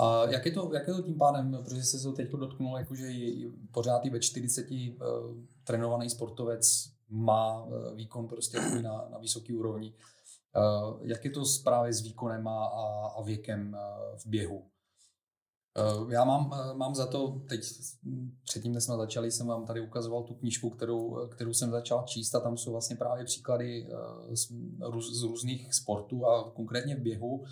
[0.00, 3.08] A jak je, to, jak je to tím pádem, protože se to teď dotknul, jakože
[3.70, 4.96] pořád i ve 40 uh, eh,
[5.64, 9.94] trénovaný sportovec má uh, výkon prostě na, na vysoký úrovni.
[10.56, 12.66] Uh, jak je to právě s výkonem a,
[13.16, 14.70] a věkem uh, v běhu?
[15.78, 17.60] Eh, já mám, eh, mám za to, teď
[18.44, 22.34] předtím, než jsme začali, jsem vám tady ukazoval tu knížku, kterou, kterou jsem začal číst
[22.34, 24.50] a tam jsou vlastně právě příklady eh, z,
[25.20, 27.44] z různých sportů a konkrétně v běhu.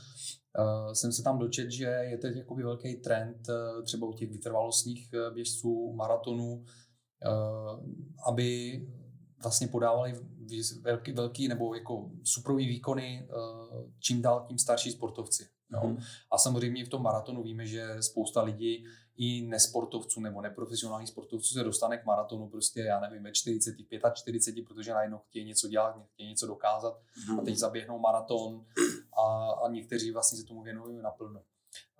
[0.92, 3.36] Jsem se tam dočet, že je teď jakoby velký trend
[3.84, 6.64] třeba u těch vytrvalostních běžců, maratonů,
[8.26, 8.80] aby
[9.42, 10.14] vlastně podávali
[10.80, 13.28] velký, velký nebo jako suprový výkony
[13.98, 15.53] čím dál tím starší sportovci.
[15.72, 15.88] Jo?
[15.88, 15.98] Mm.
[16.30, 21.64] A samozřejmě v tom maratonu víme, že spousta lidí i nesportovců nebo neprofesionálních sportovců se
[21.64, 23.74] dostane k maratonu prostě, já nevím, ve 40,
[24.14, 27.00] 45, protože najednou chtějí něco dělat, chtějí něco dokázat
[27.38, 28.64] a teď zaběhnou maraton
[29.18, 31.40] a, a někteří vlastně se tomu věnují naplno.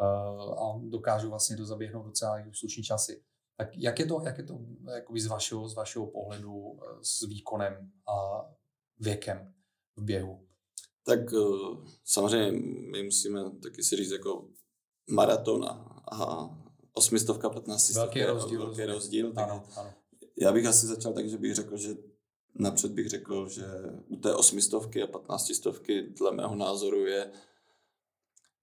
[0.01, 3.23] Uh, a dokážou vlastně to zaběhnout docela i slušní časy.
[3.57, 4.59] Tak jak je to, jak je to
[4.95, 8.45] jakoby z, vašeho, z vašeho pohledu eh, s výkonem a
[9.01, 9.55] věkem
[9.97, 10.47] v běhu?
[11.07, 12.61] Tak eh, samozřejmě
[12.93, 14.49] my musíme taky si říct jako
[15.11, 15.65] maraton
[16.13, 16.51] a
[16.93, 18.15] osmistovka, patnáctistovka.
[18.15, 18.59] Velký rozdíl.
[18.59, 19.95] Velký rozdíl tak ano, ano.
[20.41, 21.97] Já bych asi začal tak, že bych řekl, že
[22.55, 23.67] napřed bych řekl, že
[24.09, 27.31] u té osmistovky a patnáctistovky dle mého názoru je,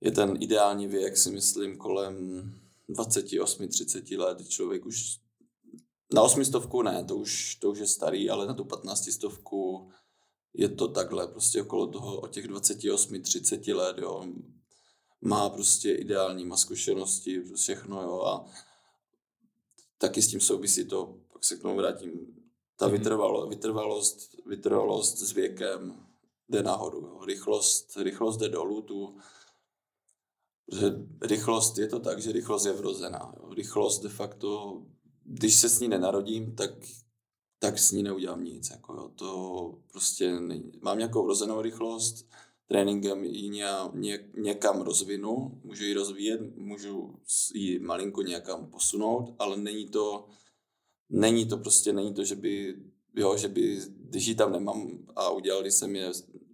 [0.01, 2.43] je ten ideální věk, si myslím, kolem
[2.89, 4.47] 28-30 let.
[4.49, 5.19] Člověk už
[6.13, 9.91] na osmistovku ne, to už, to už je starý, ale na tu patnáctistovku
[10.53, 14.25] je to takhle, prostě okolo toho, o těch 28, 30 let, jo.
[15.21, 18.45] má prostě ideální, má zkušenosti, všechno, jo, a
[19.97, 22.11] taky s tím souvisí to, pak se k tomu vrátím,
[22.77, 22.91] ta mm-hmm.
[22.91, 26.07] vytrvalo, vytrvalost, vytrvalost s věkem
[26.49, 27.25] jde nahoru, jo.
[27.25, 29.17] rychlost, rychlost jde dolů, tu,
[30.71, 33.33] že rychlost je to tak, že rychlost je vrozená.
[33.37, 33.53] Jo.
[33.53, 34.81] Rychlost de facto,
[35.23, 36.71] když se s ní nenarodím, tak,
[37.61, 38.69] tak s ní neudělám nic.
[38.69, 39.11] Jako jo.
[39.15, 40.71] To prostě není.
[40.81, 42.27] Mám nějakou vrozenou rychlost,
[42.67, 47.15] tréninkem ji ně, někam rozvinu, můžu ji rozvíjet, můžu
[47.53, 50.27] ji malinko někam posunout, ale není to,
[51.09, 52.75] není to prostě, není to, že by,
[53.15, 56.11] jo, že by, když ji tam nemám a udělali jsem je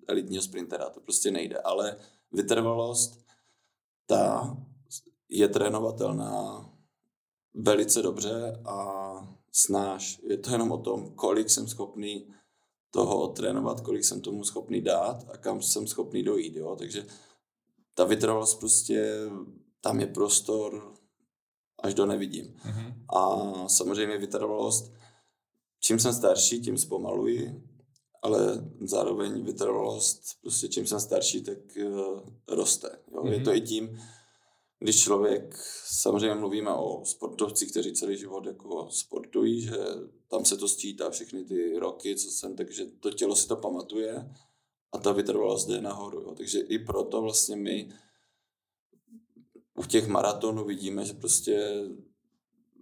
[0.08, 1.98] elitního sprintera, to prostě nejde, ale
[2.32, 3.26] vytrvalost,
[4.06, 4.58] ta
[5.30, 6.70] je trénovatelná
[7.54, 9.07] velice dobře a
[9.58, 10.20] snáš.
[10.30, 12.28] Je to jenom o tom, kolik jsem schopný
[12.92, 16.56] toho odtrénovat, kolik jsem tomu schopný dát a kam jsem schopný dojít.
[16.56, 16.76] Jo?
[16.76, 17.06] Takže
[17.94, 19.16] ta vytrvalost prostě,
[19.82, 20.94] tam je prostor
[21.84, 22.46] až do nevidím.
[22.46, 22.94] Mm-hmm.
[23.18, 24.94] A samozřejmě vytrvalost,
[25.80, 27.64] čím jsem starší, tím zpomaluji,
[28.22, 33.00] ale zároveň vytrvalost, prostě čím jsem starší, tak uh, roste.
[33.12, 33.24] Jo?
[33.24, 33.32] Mm-hmm.
[33.32, 34.00] Je to i tím,
[34.80, 39.78] když člověk, samozřejmě mluvíme o sportovcích, kteří celý život jako sportují, že
[40.28, 44.30] tam se to sčítá všechny ty roky, co jsem, takže to tělo si to pamatuje
[44.92, 46.22] a ta vytrvalost jde nahoru.
[46.22, 46.34] Jo.
[46.38, 47.90] Takže i proto vlastně my
[49.78, 51.84] u těch maratonů vidíme, že prostě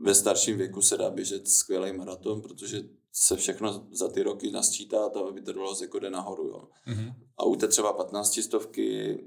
[0.01, 5.05] ve starším věku se dá běžet skvělý maraton, protože se všechno za ty roky nasčítá
[5.05, 6.47] a ta vytrvalost jako jde nahoru.
[6.47, 6.67] Jo.
[6.87, 7.13] Mm-hmm.
[7.37, 9.17] A u té třeba 15 stovky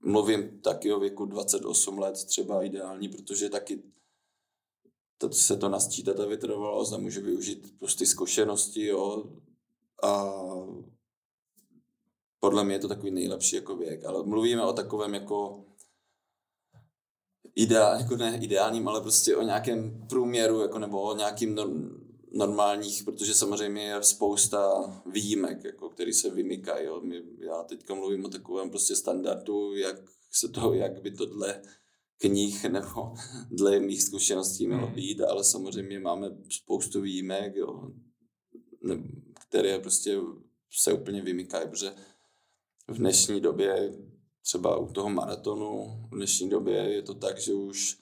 [0.00, 3.82] mluvím taky o věku 28 let třeba ideální, protože taky
[5.18, 9.24] to se to nasčítá ta vytrvalost a může využít prostě zkušenosti, jo,
[10.02, 10.34] a
[12.40, 15.64] podle mě je to takový nejlepší jako věk, ale mluvíme o takovém jako
[17.54, 21.54] ideál, jako ne ideálním, ale prostě o nějakém průměru, jako nebo o nějakým
[22.32, 26.86] normálních, protože samozřejmě je spousta výjimek, jako, který se vymykají.
[26.86, 27.00] Jo.
[27.00, 29.96] My, já teďka mluvím o takovém prostě standardu, jak
[30.32, 31.62] se to, jak by to dle
[32.18, 33.14] knih nebo
[33.50, 34.94] dle mých zkušeností mělo hmm.
[34.94, 37.90] být, ale samozřejmě máme spoustu výjimek, jo,
[39.48, 40.18] které prostě
[40.70, 41.92] se úplně vymykají, protože
[42.88, 43.92] v dnešní době,
[44.42, 47.98] třeba u toho maratonu, v dnešní době je to tak, že už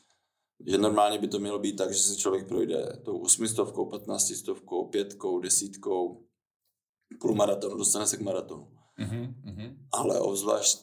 [0.66, 5.40] že normálně by to mělo být tak, že se člověk projde tou osmistovkou, patnáctistovkou, pětkou,
[5.40, 6.26] desítkou,
[7.20, 8.68] půl maratonu, dostane se k maratonu.
[8.98, 9.76] Mm-hmm.
[9.92, 10.78] Ale obzvlášť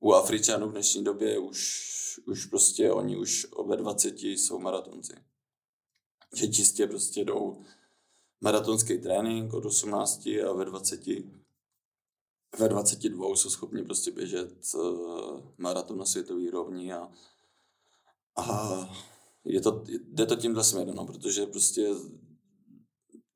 [0.00, 1.90] u Afričanů v dnešní době už,
[2.26, 5.12] už prostě oni už ve 20 jsou maratonci.
[6.34, 7.62] Že čistě prostě jdou
[8.40, 11.00] maratonský trénink od 18 a ve 20
[12.58, 17.12] ve 22 jsou schopni prostě běžet uh, maraton na světový rovni a
[18.36, 18.88] a
[19.44, 21.88] je to, jde to tímhle směrem, no, protože prostě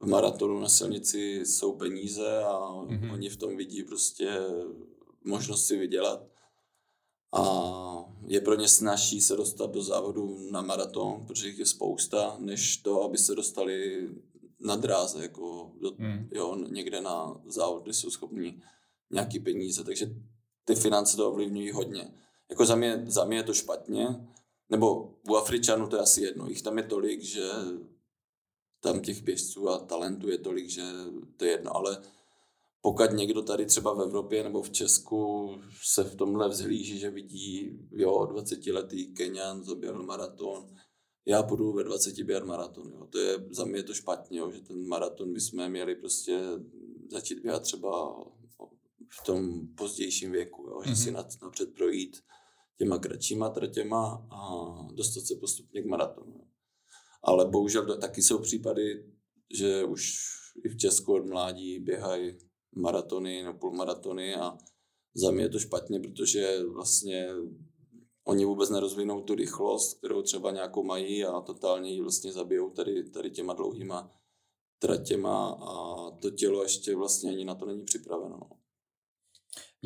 [0.01, 3.13] v maratonu na silnici jsou peníze a mm-hmm.
[3.13, 4.41] oni v tom vidí prostě
[5.25, 6.27] možnost si vydělat.
[7.37, 7.75] A
[8.27, 12.77] je pro ně snažší se dostat do závodu na maraton, protože jich je spousta, než
[12.77, 14.09] to, aby se dostali
[14.61, 16.29] na dráze, jako do, mm.
[16.33, 18.63] jo, někde na závod, kde jsou schopni
[19.11, 19.85] nějaký peníze.
[19.85, 20.15] Takže
[20.65, 22.15] ty finance to ovlivňují hodně.
[22.51, 24.07] Jako za mě, za mě je to špatně,
[24.71, 27.51] nebo u Afričanů to je asi jedno, jich tam je tolik, že
[28.81, 30.83] tam těch běžců a talentů je tolik, že
[31.37, 32.03] to je jedno, ale
[32.81, 35.51] pokud někdo tady třeba v Evropě nebo v Česku
[35.83, 40.77] se v tomhle vzhlíží, že vidí, jo, 20 letý Kenian zaběhl maraton,
[41.27, 43.07] já půjdu ve 20 běhat maraton, jo.
[43.07, 46.41] To je, za mě je to špatně, jo, že ten maraton bychom měli prostě
[47.11, 48.25] začít běhat třeba
[49.21, 51.05] v tom pozdějším věku, jo, že mm-hmm.
[51.05, 51.11] si
[51.43, 52.23] napřed projít
[52.79, 56.49] těma kratšíma tratěma a dostat se postupně k maratonu.
[57.23, 59.13] Ale bohužel taky jsou případy,
[59.59, 60.15] že už
[60.65, 62.39] i v Česku od mládí běhají
[62.77, 64.59] maratony nebo půlmaratony a
[65.15, 67.29] za mě je to špatně, protože vlastně
[68.25, 73.11] oni vůbec nerozvinou tu rychlost, kterou třeba nějakou mají a totálně ji vlastně zabijou tady,
[73.11, 74.11] tady těma dlouhýma
[74.79, 78.41] tratěma a to tělo ještě vlastně ani na to není připraveno.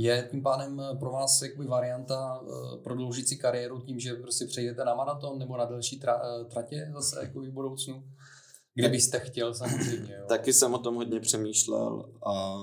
[0.00, 4.46] Je tím pádem eh, pro vás jakoby varianta uh, prodloužit si kariéru tím, že prostě
[4.46, 8.04] přejdete na maraton nebo na delší tra, uh, tratě zase jako v budoucnu?
[8.74, 10.14] Kdybyste chtěl samozřejmě.
[10.14, 10.24] Jo.
[10.28, 12.56] Taky jsem o tom hodně přemýšlel a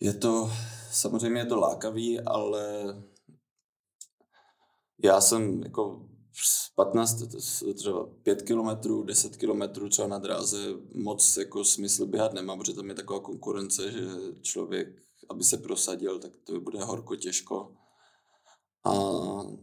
[0.00, 0.50] je to,
[0.90, 2.84] samozřejmě je to lákavý, ale
[5.02, 6.08] já jsem jako
[6.74, 7.22] 15,
[7.74, 10.58] třeba 5 kilometrů, 10 kilometrů třeba na dráze
[10.94, 14.00] moc jako smysl běhat nemá, protože tam je taková konkurence, že
[14.42, 17.76] člověk aby se prosadil, tak to bude horko těžko.
[18.84, 18.92] A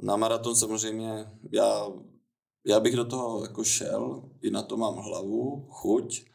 [0.02, 1.92] na maraton samozřejmě já,
[2.66, 6.26] já bych do toho jako šel, i na to mám hlavu, chuť,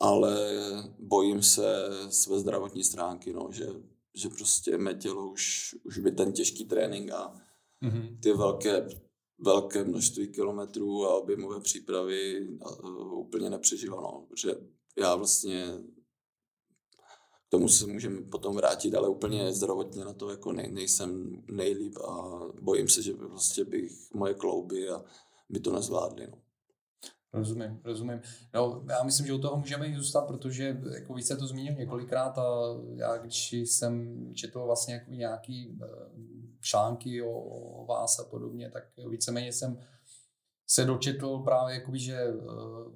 [0.00, 0.50] ale
[0.98, 3.66] bojím se své zdravotní stránky, no, že,
[4.14, 7.34] že prostě mé tělo už, už by ten těžký trénink a
[7.82, 8.20] mm-hmm.
[8.20, 8.88] ty velké,
[9.38, 12.48] velké množství kilometrů a objemové přípravy
[13.12, 14.54] úplně nepřežilo, no, že
[14.98, 15.78] já vlastně
[17.50, 22.40] tomu se můžeme potom vrátit, ale úplně zdravotně na to jako nej, nejsem nejlíp a
[22.60, 25.04] bojím se, že vlastně bych moje klouby a
[25.48, 26.26] by to nezvládly.
[26.26, 26.38] No.
[27.32, 28.20] Rozumím, rozumím.
[28.54, 32.38] No, já myslím, že u toho můžeme i zůstat, protože jako více to zmínil několikrát
[32.38, 32.44] a
[32.94, 35.86] já když jsem četl vlastně jako nějaký eh,
[36.60, 39.78] články o, o vás a podobně, tak víceméně jsem
[40.70, 42.92] se dočetl právě, jakoby, že uh,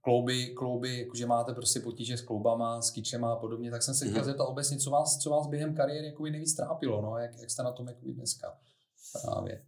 [0.00, 4.08] klouby, klouby, jakože máte prostě potíže s kloubama, s kyčema a podobně, tak jsem se
[4.08, 4.24] chtěl mm-hmm.
[4.24, 7.62] zeptat obecně, co vás, co vás během kariéry jakoby nejvíc trápilo, no, jak, jak jste
[7.62, 8.58] na tom jakoby dneska
[9.24, 9.62] právě.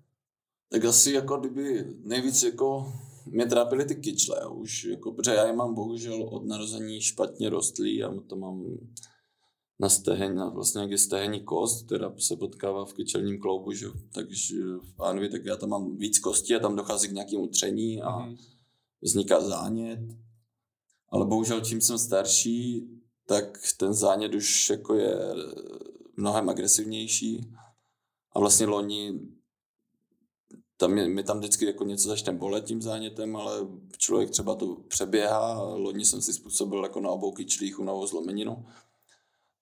[0.68, 2.92] Tak asi jako kdyby nejvíc jako
[3.26, 8.04] mě trápily ty kyčle už, jako, protože já je mám bohužel od narození špatně rostlý
[8.04, 8.64] a to mám
[9.80, 13.86] na steheň, na vlastně jak je stehenní kost, která se potkává v kyčelním kloubu, že?
[14.14, 14.56] takže
[14.96, 18.18] v anvi, tak já tam mám víc kosti a tam dochází k nějakému tření a
[18.18, 18.36] mm.
[19.02, 20.00] vzniká zánět.
[21.08, 22.88] Ale bohužel, čím jsem starší,
[23.26, 25.18] tak ten zánět už jako je
[26.16, 27.52] mnohem agresivnější.
[28.32, 29.20] A vlastně loni
[30.76, 33.66] tam je, mi tam vždycky jako něco začne bolet tím zánětem, ale
[33.98, 35.62] člověk třeba to přeběhá.
[35.62, 38.66] Loni jsem si způsobil jako na obou kyčlích novou zlomeninu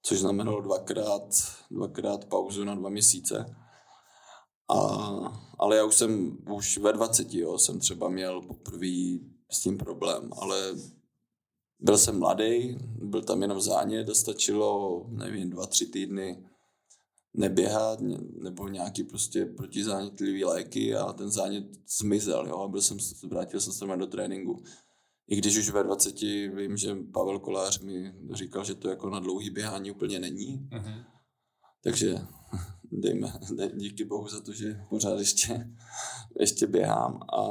[0.08, 1.28] což znamenalo dvakrát,
[1.70, 3.56] dvakrát pauzu na dva měsíce.
[4.68, 4.78] A,
[5.58, 9.18] ale já už jsem, už ve 20, jo, jsem třeba měl poprvé
[9.50, 10.74] s tím problém, ale
[11.78, 16.44] byl jsem mladý, byl tam jenom zánět, stačilo, nevím, dva, tři týdny
[17.34, 18.00] neběhat
[18.42, 21.64] nebo nějaký prostě protizánětlivý léky a ten zánět
[22.00, 24.62] zmizel, jo, a byl jsem, vrátil jsem se do tréninku
[25.28, 26.20] i když už ve 20
[26.54, 30.68] vím, že Pavel Kolář mi říkal, že to jako na dlouhý běhání úplně není.
[30.72, 31.04] Uh-huh.
[31.84, 32.14] Takže
[32.92, 33.32] dejme,
[33.74, 35.70] díky bohu za to, že pořád ještě,
[36.40, 37.20] ještě běhám.
[37.38, 37.42] A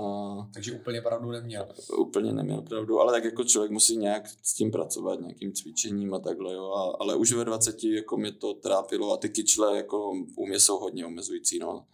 [0.54, 1.68] Takže úplně pravdu neměl.
[1.98, 6.20] Úplně neměl pravdu, ale tak jako člověk musí nějak s tím pracovat, nějakým cvičením a
[6.20, 6.72] takhle, jo.
[6.72, 10.60] A, ale už ve 20 jako mě to trápilo a ty kyčle jako u mě
[10.60, 11.86] jsou hodně omezující, no.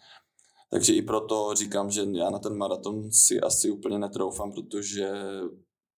[0.72, 5.12] Takže i proto říkám, že já na ten maraton si asi úplně netroufám, protože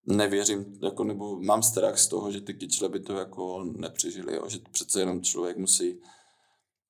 [0.05, 4.49] nevěřím, jako, nebo mám strach z toho, že ty kyčle by to jako nepřežili, jo?
[4.49, 5.99] že přece jenom člověk musí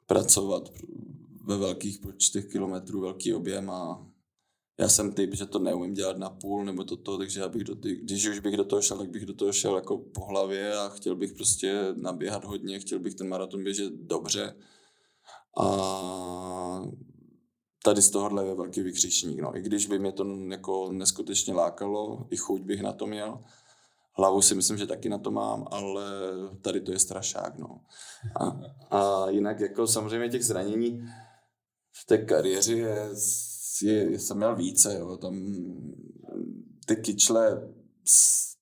[0.07, 0.69] pracovat
[1.43, 4.07] ve velkých počtech kilometrů, velký objem a
[4.79, 7.75] já jsem typ, že to neumím dělat na půl nebo toto, takže já bych do
[7.75, 10.89] když už bych do toho šel, tak bych do toho šel jako po hlavě a
[10.89, 14.55] chtěl bych prostě naběhat hodně, chtěl bych ten maraton běžet dobře
[15.59, 15.65] a
[17.85, 19.39] tady z tohohle je velký vykřičník.
[19.39, 19.57] No.
[19.57, 23.43] I když by mě to jako neskutečně lákalo, i chuť bych na to měl,
[24.13, 26.03] hlavu si myslím, že taky na to mám, ale
[26.61, 27.57] tady to je strašák.
[27.57, 27.81] No.
[28.39, 28.61] A,
[28.97, 31.05] a jinak jako samozřejmě těch zranění
[31.91, 33.09] v té kariéře je,
[33.81, 34.95] je, jsem měl více.
[34.99, 35.17] Jo.
[35.17, 35.55] Tam
[36.85, 37.69] ty kyčle,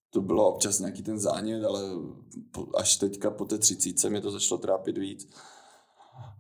[0.10, 1.82] to bylo občas nějaký ten zánět, ale
[2.78, 5.30] až teďka po té třicíce mě to začalo trápit víc.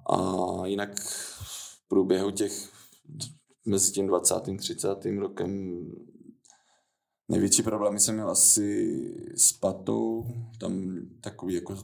[0.09, 0.17] A
[0.65, 0.89] jinak
[1.93, 2.69] průběhu těch
[3.65, 4.35] mezi tím 20.
[4.35, 4.87] a 30.
[5.19, 5.81] rokem
[7.27, 8.99] největší problémy jsem měl asi
[9.35, 10.25] s patou,
[10.59, 11.77] tam takový jako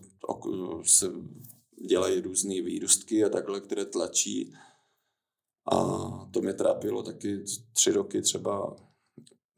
[0.84, 1.12] se
[1.90, 4.54] dělají různé výrůstky a takhle, které tlačí.
[5.72, 5.78] A
[6.32, 8.76] to mě trápilo taky tři roky třeba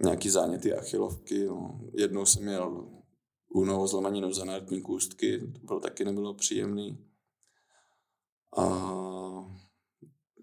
[0.03, 1.45] nějaký záněty achilovky.
[1.45, 1.81] No.
[1.93, 2.89] Jednou jsem měl
[3.53, 6.97] únovo zlomeninu zanártní kůstky, to bylo taky nebylo příjemný.
[8.57, 9.00] A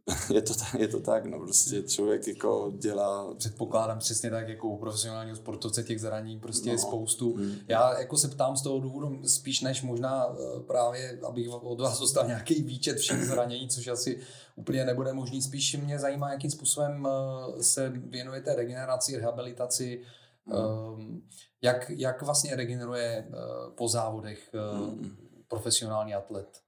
[0.34, 3.34] je to, tak, je to tak, no prostě člověk jako dělá...
[3.34, 6.72] Předpokládám přesně tak, jako u profesionálního sportovce těch zranění prostě no.
[6.72, 7.34] je spoustu.
[7.34, 7.54] Hmm.
[7.68, 12.00] Já jako se ptám z toho důvodu spíš než možná eh, právě, abych od vás
[12.00, 14.20] dostal nějaký výčet všech zranění, což asi
[14.56, 15.42] úplně nebude možný.
[15.42, 20.02] Spíš mě zajímá, jakým způsobem eh, se věnujete regeneraci, rehabilitaci,
[20.46, 21.28] hmm.
[21.62, 23.34] jak, jak vlastně regeneruje eh,
[23.74, 25.16] po závodech hmm.
[25.48, 26.68] profesionální atlet?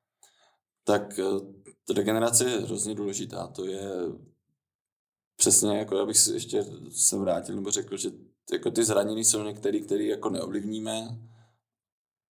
[0.85, 3.47] Tak eh, regenerace je hrozně důležitá.
[3.47, 3.91] To je
[5.37, 8.11] přesně jako, abych si ještě se vrátil nebo řekl, že
[8.53, 11.21] jako ty zranění jsou některé, které jako neovlivníme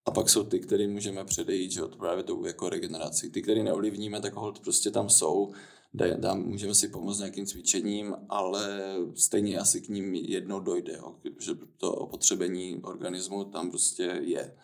[0.05, 3.29] a pak jsou ty, které můžeme předejít, že právě tou jako regeneraci.
[3.29, 5.53] Ty, které neovlivníme, tak hold prostě tam jsou,
[5.93, 11.51] dá, můžeme si pomoct nějakým cvičením, ale stejně asi k ním jednou dojde, jo, že
[11.77, 14.57] to opotřebení organismu tam prostě je.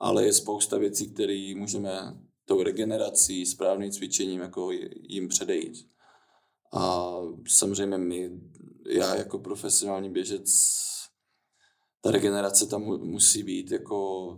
[0.00, 4.70] Ale je spousta věcí, které můžeme tou regenerací, správným cvičením jako
[5.08, 5.86] jim předejít.
[6.72, 7.12] A
[7.48, 8.30] samozřejmě my,
[8.86, 10.50] já jako profesionální běžec,
[12.00, 14.28] ta regenerace tam musí být jako,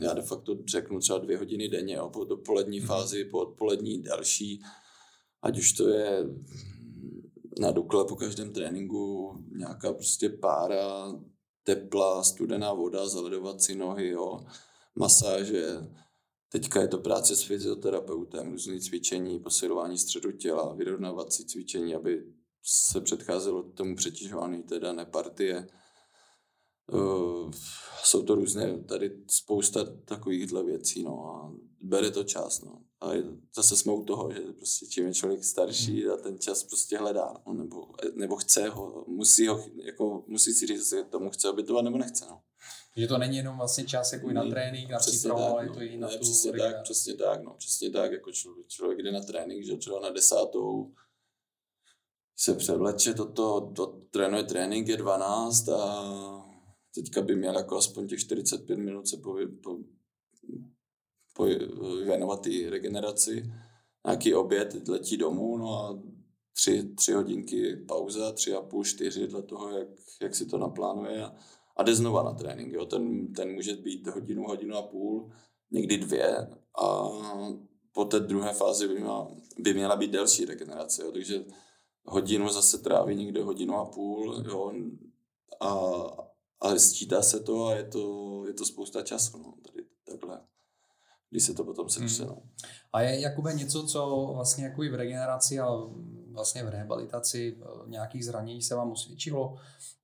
[0.00, 2.86] já de facto řeknu třeba dvě hodiny denně, jo, po dopolední mm.
[2.86, 4.62] fázi, po odpolední další,
[5.42, 6.24] ať už to je
[7.60, 11.12] na Dukle po každém tréninku nějaká prostě pára,
[11.62, 14.40] tepla, studená voda, zaledovací nohy, jo,
[14.94, 15.66] masáže,
[16.52, 22.24] Teďka je to práce s fyzioterapeutem, různé cvičení, posilování středu těla, vyrovnávací cvičení, aby
[22.62, 25.66] se předcházelo tomu přetěžování té dané partie.
[26.92, 27.50] Uh,
[28.04, 32.82] jsou to různé, tady spousta takovýchhle věcí, no a bere to čas, no.
[33.00, 33.10] A
[33.54, 37.34] zase jsme u toho, že prostě čím je člověk starší a ten čas prostě hledá,
[37.46, 41.84] no, nebo, nebo chce ho, musí ho, jako musí si říct, že tomu chce obětovat
[41.84, 42.42] nebo nechce, no.
[42.96, 45.74] Že to není jenom vlastně čas jako i na trénink, na přípravu, ale no.
[45.74, 49.02] to i na ne, tu přesně tak, přesně tak, no, přesně tak, jako člověk, člověk
[49.02, 50.92] jde na trénink, že třeba na desátou
[52.36, 56.51] se převleče, toto, to, to trénuje trénink, je 12 a
[56.94, 59.78] teďka by měl jako aspoň těch 45 minut se po, po,
[61.34, 61.44] po,
[62.04, 63.52] věnovat té regeneraci.
[64.06, 66.02] Nějaký oběd, letí domů, no a
[66.52, 69.88] tři, tři hodinky pauza, tři a půl, čtyři dle toho, jak,
[70.22, 71.24] jak si to naplánuje.
[71.24, 71.34] A,
[71.76, 72.72] a jde znova na trénink.
[72.72, 72.86] Jo.
[72.86, 75.32] Ten, ten může být hodinu, hodinu a půl,
[75.70, 76.36] někdy dvě
[76.82, 77.08] a
[77.92, 81.02] po té druhé fázi by měla, by měla být delší regenerace.
[81.02, 81.12] Jo.
[81.12, 81.44] Takže
[82.04, 84.72] hodinu zase tráví někde hodinu a půl jo.
[85.60, 85.72] A,
[86.62, 89.38] a sčítá se to a je to, je to spousta času.
[89.38, 90.40] No, tady takhle
[91.32, 92.22] když se to potom sečte.
[92.22, 92.32] Hmm.
[92.32, 92.42] No.
[92.92, 95.66] A je Jakube něco, co vlastně jako i v regeneraci a
[96.32, 99.54] vlastně v rehabilitaci eh, nějakých zranění se vám osvědčilo?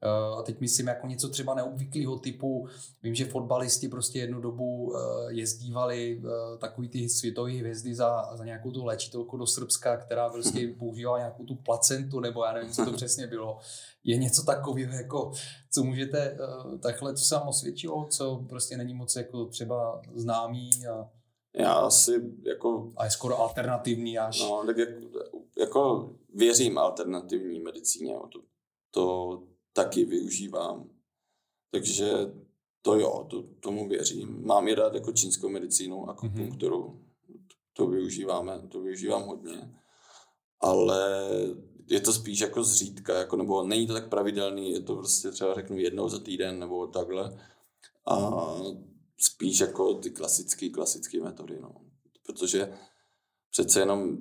[0.03, 2.68] Eh, a teď myslím jako něco třeba neobvyklého typu,
[3.03, 5.01] vím, že fotbalisti prostě jednu dobu eh,
[5.33, 6.22] jezdívali
[6.59, 11.45] takový ty světové hvězdy za, za nějakou tu léčitelku do Srbska, která prostě používala nějakou
[11.45, 13.59] tu placentu, nebo já nevím, co to přesně bylo.
[14.05, 15.33] Je něco takového, jako,
[15.70, 16.39] co můžete
[16.83, 21.09] takhle, co se vám osvědčilo, co prostě není moc jako třeba známý a
[21.59, 22.93] já asi jako...
[22.97, 24.41] A je skoro alternativní až.
[24.41, 25.01] No, tak jako,
[25.59, 28.43] jako věřím alternativní medicíně, to,
[28.91, 29.43] to
[29.73, 30.91] taky využívám.
[31.71, 32.13] Takže
[32.83, 34.47] to jo, to, tomu věřím.
[34.47, 36.83] Mám i rád jako čínskou medicínu, akupunkturu.
[36.83, 37.45] Mm-hmm.
[37.73, 39.75] To využíváme, to využívám hodně.
[40.61, 41.29] Ale
[41.87, 45.55] je to spíš jako zřídka, jako, nebo není to tak pravidelný, je to prostě třeba
[45.55, 47.41] řeknu jednou za týden nebo takhle.
[48.07, 48.47] A
[49.19, 51.75] spíš jako ty klasické, klasické metody, no.
[52.27, 52.73] Protože
[53.51, 54.19] přece jenom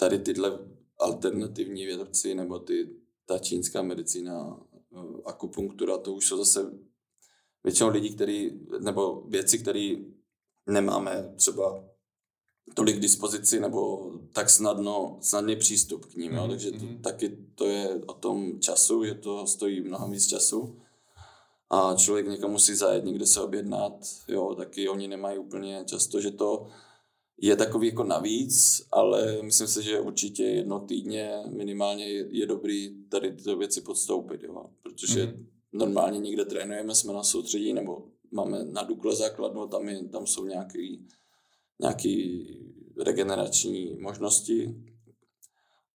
[0.00, 0.58] tady tyhle
[0.98, 2.88] alternativní vědci nebo ty,
[3.26, 4.60] ta čínská medicína,
[4.96, 6.72] eh, akupunktura, to už jsou zase
[7.64, 9.94] většinou lidi, který, nebo věci, které
[10.66, 11.84] nemáme třeba
[12.74, 16.36] tolik k dispozici nebo tak snadno, snadný přístup k ním, mm-hmm.
[16.36, 16.42] jo?
[16.42, 17.02] Mhm, takže to, mhm.
[17.02, 20.80] taky to je o tom času, je to stojí mnohem víc času
[21.70, 23.92] a člověk někam musí zajet, někde se objednat,
[24.28, 26.66] jo, taky oni nemají úplně často, že to
[27.40, 33.32] je takový jako navíc, ale myslím si, že určitě jedno týdně minimálně je, dobrý tady
[33.32, 35.46] tyto věci podstoupit, jo, protože mm-hmm.
[35.72, 40.46] normálně někde trénujeme, jsme na soustředí, nebo máme na Dukle základnu, tam, je, tam jsou
[40.46, 41.08] nějaký,
[41.80, 42.46] nějaký
[43.04, 44.74] regenerační možnosti.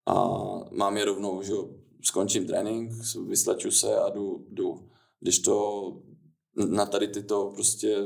[0.05, 0.37] A
[0.71, 1.53] mám je rovnou, že
[2.01, 2.91] skončím trénink,
[3.27, 4.89] vyslaču se a jdu, jdu.
[5.19, 5.87] Když to
[6.55, 7.97] na tady tyto prostě,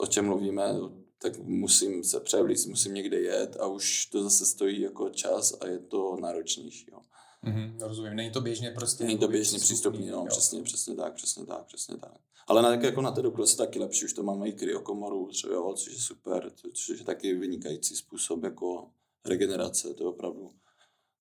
[0.00, 0.74] o čem mluvíme,
[1.22, 5.66] tak musím se převlít, musím někde jet a už to zase stojí jako čas a
[5.66, 6.86] je to náročnější.
[6.92, 7.00] Jo.
[7.44, 9.04] Mm-hmm, rozumím, není to běžně prostě.
[9.04, 12.18] Není to běžně přístupný, no, přesně, přesně tak, přesně tak, přesně tak.
[12.46, 15.54] Ale na, jako na té Dukle se taky lepší, už to máme i kryokomoru, třeba,
[15.54, 18.90] jo, což je super, což je taky vynikající způsob jako
[19.24, 20.50] regenerace, to je opravdu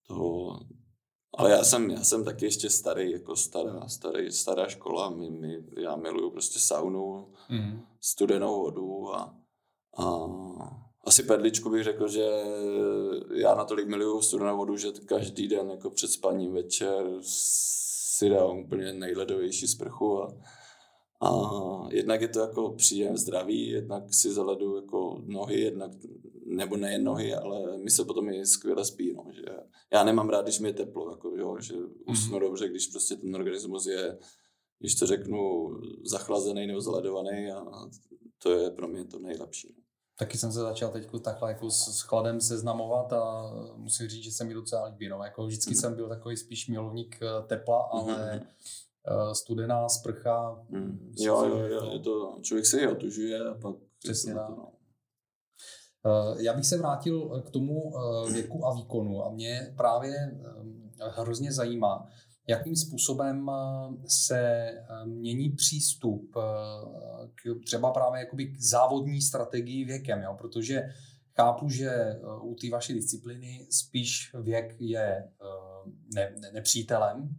[0.07, 0.49] to,
[1.37, 5.09] ale já jsem, já jsem taky ještě starý, jako stará, starý, stará škola.
[5.09, 7.81] My, my, já miluju prostě saunu, mm.
[8.01, 9.37] studenou vodu a,
[9.97, 10.27] a
[11.03, 12.29] asi perličku bych řekl, že
[13.33, 18.93] já natolik miluju studenou vodu, že každý den jako před spaním večer si dám úplně
[18.93, 20.37] nejledovější sprchu a,
[21.21, 21.29] a
[21.89, 25.91] jednak je to jako příjem zdraví, jednak si zaledu jako nohy, jednak,
[26.45, 29.45] nebo nejen nohy, ale mi se potom i skvěle spí, no, že
[29.93, 31.73] já nemám rád, když mi je teplo, jako, jo, že
[32.05, 32.41] usnu mm-hmm.
[32.41, 34.17] dobře, když prostě ten organismus je,
[34.79, 35.69] když to řeknu,
[36.05, 37.65] zachlazený nebo zaledovaný a
[38.43, 39.75] to je pro mě to nejlepší.
[39.77, 39.84] No.
[40.19, 44.43] Taky jsem se začal teď takhle jako s, chladem seznamovat a musím říct, že se
[44.43, 45.09] mi docela líbí.
[45.09, 45.23] No.
[45.23, 45.75] Jako vždycky mm.
[45.75, 49.35] jsem byl takový spíš milovník eh, tepla, ale mm.
[49.35, 50.65] studená sprcha.
[50.69, 51.13] Mm.
[51.17, 53.75] Jo, jo, jo, je to, člověk se je otužuje a pak...
[54.03, 54.49] Přesně tak.
[54.49, 54.71] No.
[56.37, 57.93] Já bych se vrátil k tomu
[58.33, 60.39] věku a výkonu a mě právě
[60.99, 62.07] hrozně zajímá,
[62.47, 63.51] jakým způsobem
[64.07, 64.71] se
[65.05, 66.35] mění přístup
[67.35, 70.35] k třeba právě jakoby k závodní strategii věkem, jo?
[70.37, 70.83] protože
[71.35, 75.29] chápu, že u té vaší disciplíny spíš věk je
[76.15, 77.29] ne, ne, nepřítelem,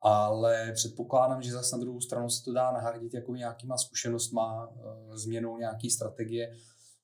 [0.00, 4.68] ale předpokládám, že zase na druhou stranu se to dá nahradit jako nějakýma zkušenostma,
[5.14, 6.56] změnou nějaký strategie.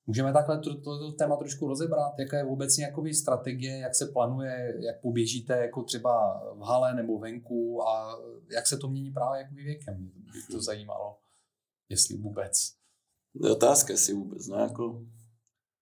[0.07, 4.05] Můžeme takhle to, to, to téma trošku rozebrat, jaká je obecně jakoby strategie, jak se
[4.05, 8.19] plánuje, jak poběžíte jako třeba v hale nebo venku a
[8.51, 10.11] jak se to mění právě jakoby věkem.
[10.15, 11.17] By to zajímalo,
[11.89, 12.51] jestli vůbec.
[13.43, 14.47] Je otázka, jestli vůbec.
[14.47, 15.05] No jako,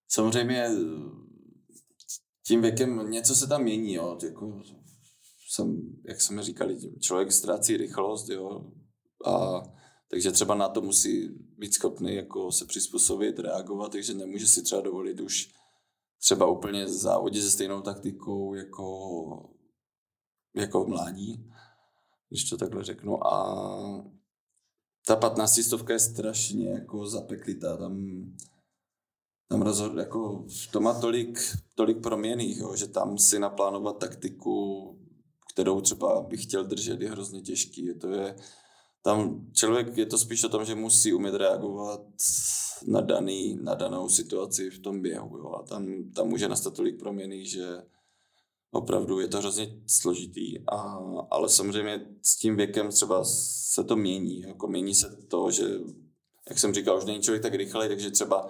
[0.07, 0.69] samozřejmě
[2.47, 3.93] tím věkem něco se tam mění.
[3.93, 4.17] Jo.
[4.25, 4.61] Jako,
[5.49, 8.71] jsem, jak jsme říkali, člověk ztrácí rychlost, jo,
[9.25, 9.63] a
[10.13, 14.81] takže třeba na to musí být schopný jako se přizpůsobit, reagovat, takže nemůže si třeba
[14.81, 15.53] dovolit už
[16.21, 19.49] třeba úplně závodit se stejnou taktikou jako,
[20.55, 21.51] jako v mládí,
[22.29, 23.27] když to takhle řeknu.
[23.27, 23.55] A
[25.07, 28.23] ta 15 stovka je strašně jako zapeklitá, tam,
[29.49, 31.39] tam rozhod, jako to má tolik,
[31.75, 34.87] tolik proměných, jo, že tam si naplánovat taktiku,
[35.53, 37.99] kterou třeba bych chtěl držet, je hrozně těžký.
[37.99, 38.35] To je,
[39.03, 42.01] tam člověk je to spíš o tom, že musí umět reagovat
[42.87, 45.37] na, daný, na danou situaci v tom běhu.
[45.37, 45.51] Jo.
[45.59, 47.83] A tam, tam může nastat tolik proměny, že
[48.71, 50.59] opravdu je to hrozně složitý.
[50.67, 50.99] A,
[51.29, 54.41] ale samozřejmě s tím věkem třeba se to mění.
[54.41, 55.63] Jako mění se to, že,
[56.49, 58.49] jak jsem říkal, už není člověk tak rychlej, takže třeba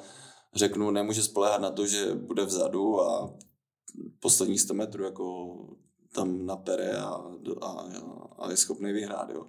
[0.53, 3.33] řeknu, nemůže spolehat na to, že bude vzadu a
[4.19, 5.57] poslední 100 metrů jako
[6.15, 7.21] tam napere a,
[7.61, 7.67] a,
[8.37, 9.29] a je schopný vyhrát.
[9.29, 9.47] Jo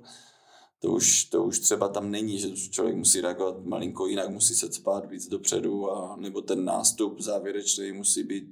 [0.85, 4.73] to už, to už třeba tam není, že člověk musí reagovat malinko jinak, musí se
[4.73, 8.45] spát víc dopředu, a, nebo ten nástup závěrečný musí být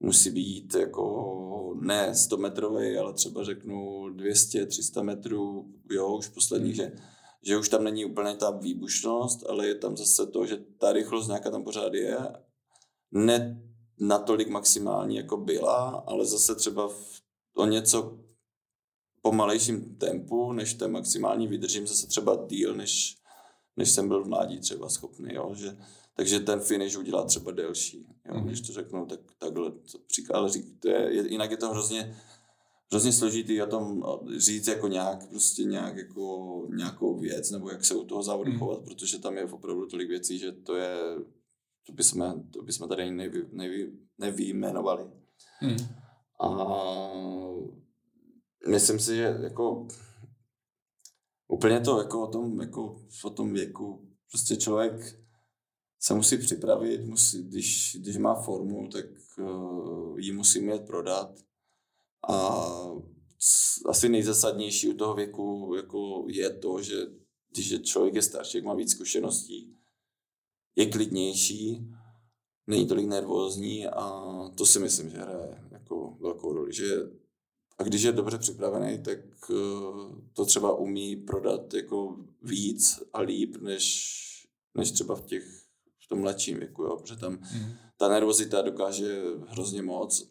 [0.00, 6.74] musí být jako ne 100 metrový, ale třeba řeknu 200, 300 metrů, jo, už posledních,
[6.74, 6.92] že,
[7.42, 11.26] že už tam není úplně ta výbušnost, ale je tam zase to, že ta rychlost
[11.28, 12.18] nějaká tam pořád je,
[13.12, 13.62] ne
[14.00, 17.20] natolik maximální, jako byla, ale zase třeba v,
[17.56, 18.18] o něco
[19.22, 23.16] pomalejším tempu, než ten maximální vydržím zase třeba díl, než,
[23.76, 25.76] než jsem byl v mládí třeba schopný, jo, že,
[26.16, 28.46] takže ten finish udělá třeba delší, jo, mm-hmm.
[28.46, 32.16] když to řeknu, tak takhle, to příklad, ale řík, to je, jinak je to hrozně,
[32.90, 34.02] hrozně složitý o tom
[34.36, 38.58] říct jako nějak, prostě nějak jako nějakou věc, nebo jak se u toho závodu mm.
[38.58, 40.96] chovat, protože tam je opravdu tolik věcí, že to je,
[41.86, 45.04] to bychom, to bychom tady nevy, nevy, nevýjmenovali.
[45.62, 45.76] Mm.
[46.40, 46.48] A
[48.68, 49.86] myslím si, že jako
[51.48, 55.20] úplně to jako o tom, jako o tom věku, prostě člověk
[56.00, 59.06] se musí připravit, musí, když, když má formu, tak
[59.38, 61.38] uh, ji musí mít prodat.
[62.28, 62.66] A
[63.86, 66.94] asi nejzasadnější u toho věku jako je to, že
[67.52, 69.76] když je člověk je starší, má víc zkušeností,
[70.76, 71.88] je klidnější,
[72.66, 74.22] není tolik nervózní a
[74.54, 76.96] to si myslím, že hraje jako velkou roli, že
[77.80, 79.18] a když je dobře připravený, tak
[79.50, 79.54] eh,
[80.32, 84.16] to třeba umí prodat jako víc a líp, než,
[84.74, 85.44] než třeba v těch
[86.04, 86.96] v tom mladším věku, jo?
[86.96, 87.72] protože tam mm.
[87.96, 90.30] ta nervozita dokáže hrozně moc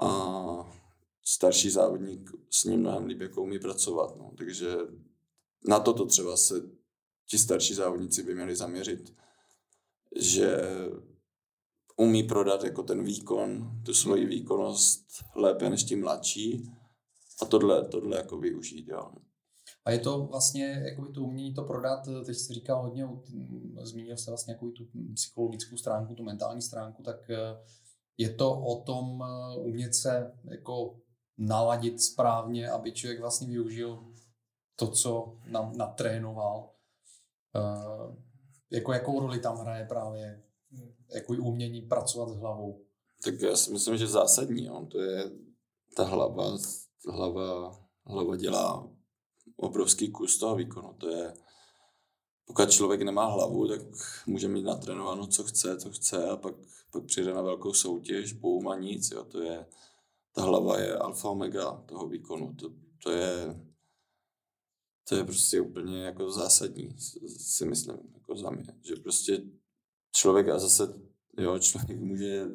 [0.00, 0.78] a
[1.24, 4.16] starší závodník s ním mnohem líp jako umí pracovat.
[4.16, 4.32] No.
[4.38, 4.76] Takže
[5.68, 6.70] na toto třeba se
[7.26, 9.14] ti starší závodníci by měli zaměřit,
[10.16, 10.58] že
[11.98, 14.30] umí prodat jako ten výkon, tu svoji hmm.
[14.30, 16.70] výkonnost lépe než ti mladší
[17.42, 19.12] a tohle, tohle jako využít, jo.
[19.84, 23.08] A je to vlastně, jakoby to umění to prodat, teď jsi říkal hodně,
[23.82, 24.84] zmínil se vlastně jako tu
[25.14, 27.56] psychologickou stránku, tu mentální stránku, tak eh,
[28.18, 31.00] je to o tom eh, umět se jako
[31.38, 34.12] naladit správně, aby člověk vlastně využil
[34.76, 36.70] to, co nám natrénoval.
[37.54, 38.16] Uh,
[38.70, 40.42] jako jakou roli tam hraje právě
[41.14, 42.84] jako umění pracovat s hlavou?
[43.24, 44.64] Tak já si myslím, že zásadní.
[44.64, 44.86] Jo.
[44.90, 45.30] To je
[45.96, 46.58] ta hlava,
[47.08, 48.90] hlava, hlava dělá
[49.56, 50.94] obrovský kus toho výkonu.
[50.98, 51.34] To je,
[52.44, 53.80] pokud člověk nemá hlavu, tak
[54.26, 56.54] může mít natrénováno, co chce, co chce a pak,
[56.92, 59.10] pak přijde na velkou soutěž, boum a nic.
[59.10, 59.24] Jo.
[59.24, 59.66] To je,
[60.34, 62.54] ta hlava je alfa omega toho výkonu.
[62.54, 62.70] To,
[63.02, 63.54] to je
[65.08, 66.96] to je prostě úplně jako zásadní,
[67.38, 68.74] si myslím, jako za mě.
[68.82, 69.42] Že prostě
[70.12, 70.94] člověk a zase,
[71.38, 72.46] jo, člověk může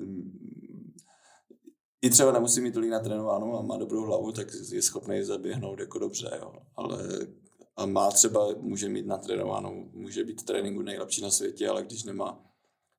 [2.02, 6.00] i třeba nemusí mít tolik natrénováno a má dobrou hlavu, tak je schopný zaběhnout jako
[6.00, 6.54] dobře, jo.
[6.76, 7.28] Ale
[7.76, 12.44] a má třeba, může mít natrénováno, může být tréninku nejlepší na světě, ale když nemá,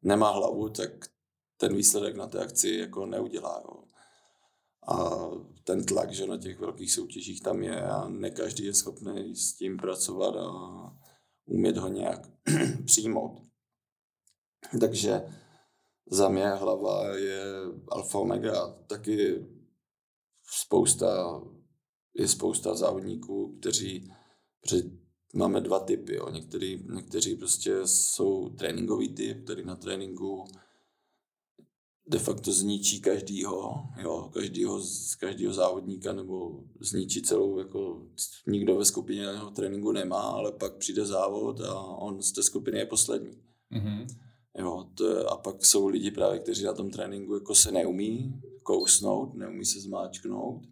[0.03, 0.91] nemá hlavu, tak
[1.57, 3.63] ten výsledek na té akci jako neudělá.
[3.65, 3.85] Jo.
[4.89, 5.29] A
[5.65, 9.55] ten tlak, že na těch velkých soutěžích tam je a ne každý je schopný s
[9.55, 10.51] tím pracovat a
[11.47, 12.31] umět ho nějak
[12.85, 13.41] přijmout.
[14.81, 15.23] Takže
[16.11, 17.45] za mě hlava je
[17.89, 18.69] alfa omega.
[18.87, 19.47] Taky
[20.47, 21.41] spousta,
[22.15, 24.13] je spousta závodníků, kteří,
[25.35, 26.15] máme dva typy.
[26.15, 26.31] Jo.
[26.31, 30.45] Některý, někteří prostě jsou tréninkový typ, který na tréninku
[32.07, 34.83] de facto zničí každýho, jo, každýho,
[35.19, 38.07] každýho závodníka nebo zničí celou, jako
[38.47, 42.79] nikdo ve skupině na tréninku nemá, ale pak přijde závod a on z té skupiny
[42.79, 43.31] je poslední.
[43.73, 44.07] Mm-hmm.
[44.59, 49.35] Jo, to a pak jsou lidi právě, kteří na tom tréninku jako se neumí kousnout,
[49.35, 50.63] neumí se zmáčknout,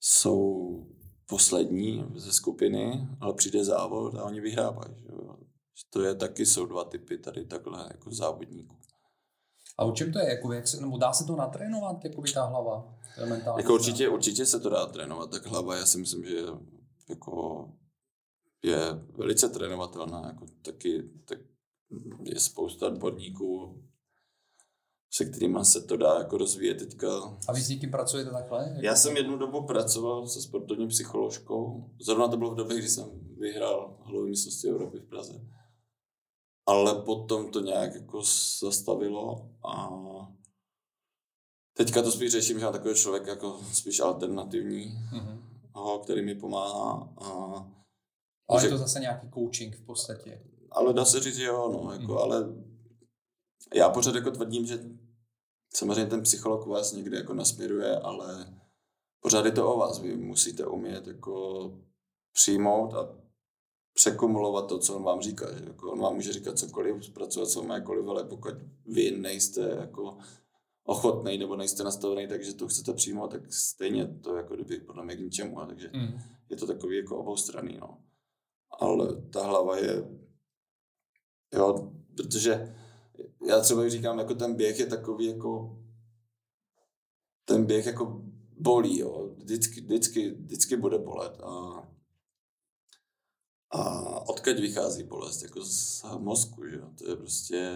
[0.00, 0.86] jsou
[1.28, 4.94] poslední ze skupiny, ale přijde závod a oni vyhrávají.
[5.90, 8.76] To je taky, jsou dva typy tady takhle jako závodníků.
[9.78, 10.28] A o čem to je?
[10.28, 12.98] Jako, jak se, nebo dá se to natrénovat, jako by ta hlava?
[13.56, 16.40] Jako určitě, určitě se to dá trénovat, tak hlava, já si myslím, že
[17.08, 17.64] jako
[18.62, 18.78] je
[19.16, 21.38] velice trénovatelná, jako taky, tak
[22.22, 23.82] je spousta odborníků,
[25.12, 27.08] se kterými se to dá jako rozvíjet teďka.
[27.48, 28.76] A vy s někým pracujete takhle?
[28.80, 31.90] Já jsem jednu dobu pracoval se sportovní psycholožkou.
[32.00, 33.04] Zrovna to bylo v době, kdy jsem
[33.38, 35.40] vyhrál halový mistrovství Evropy v Praze
[36.66, 38.22] ale potom to nějak jako
[38.60, 39.98] zastavilo a
[41.76, 46.02] teďka to spíš řeším, že mám takový člověk jako spíš alternativní, mm-hmm.
[46.02, 47.14] který mi pomáhá.
[47.16, 47.30] A,
[48.48, 50.42] ale že, je to zase nějaký coaching v podstatě.
[50.74, 52.22] Ale dá se říct, že jo, no, jako, mm-hmm.
[52.22, 52.54] ale
[53.74, 54.84] já pořád jako tvrdím, že
[55.74, 58.54] samozřejmě ten psycholog vás někde jako nasměruje, ale
[59.20, 61.72] pořád je to o vás, vy musíte umět jako
[62.32, 63.24] přijmout a
[63.94, 65.58] překumulovat to, co on vám říká.
[65.58, 65.64] Že?
[65.64, 68.54] Jako on vám může říkat cokoliv, zpracovat co jakkoliv, ale pokud
[68.86, 70.18] vy nejste jako
[70.84, 75.16] ochotný nebo nejste nastavený, takže to chcete přijmout, tak stejně to jako kdyby podle mě
[75.16, 75.66] k ničemu.
[75.66, 76.18] Takže mm.
[76.50, 77.78] je to takový jako oboustranný.
[77.80, 77.98] No.
[78.80, 80.04] Ale ta hlava je,
[81.54, 82.76] jo, protože
[83.48, 85.78] já třeba říkám, jako ten běh je takový jako
[87.44, 88.22] ten běh jako
[88.60, 89.34] bolí, jo.
[89.36, 91.84] Vždycky, vždycky, vždycky bude bolet a
[93.74, 95.42] a odkud vychází bolest?
[95.42, 97.72] Jako z mozku, že To je prostě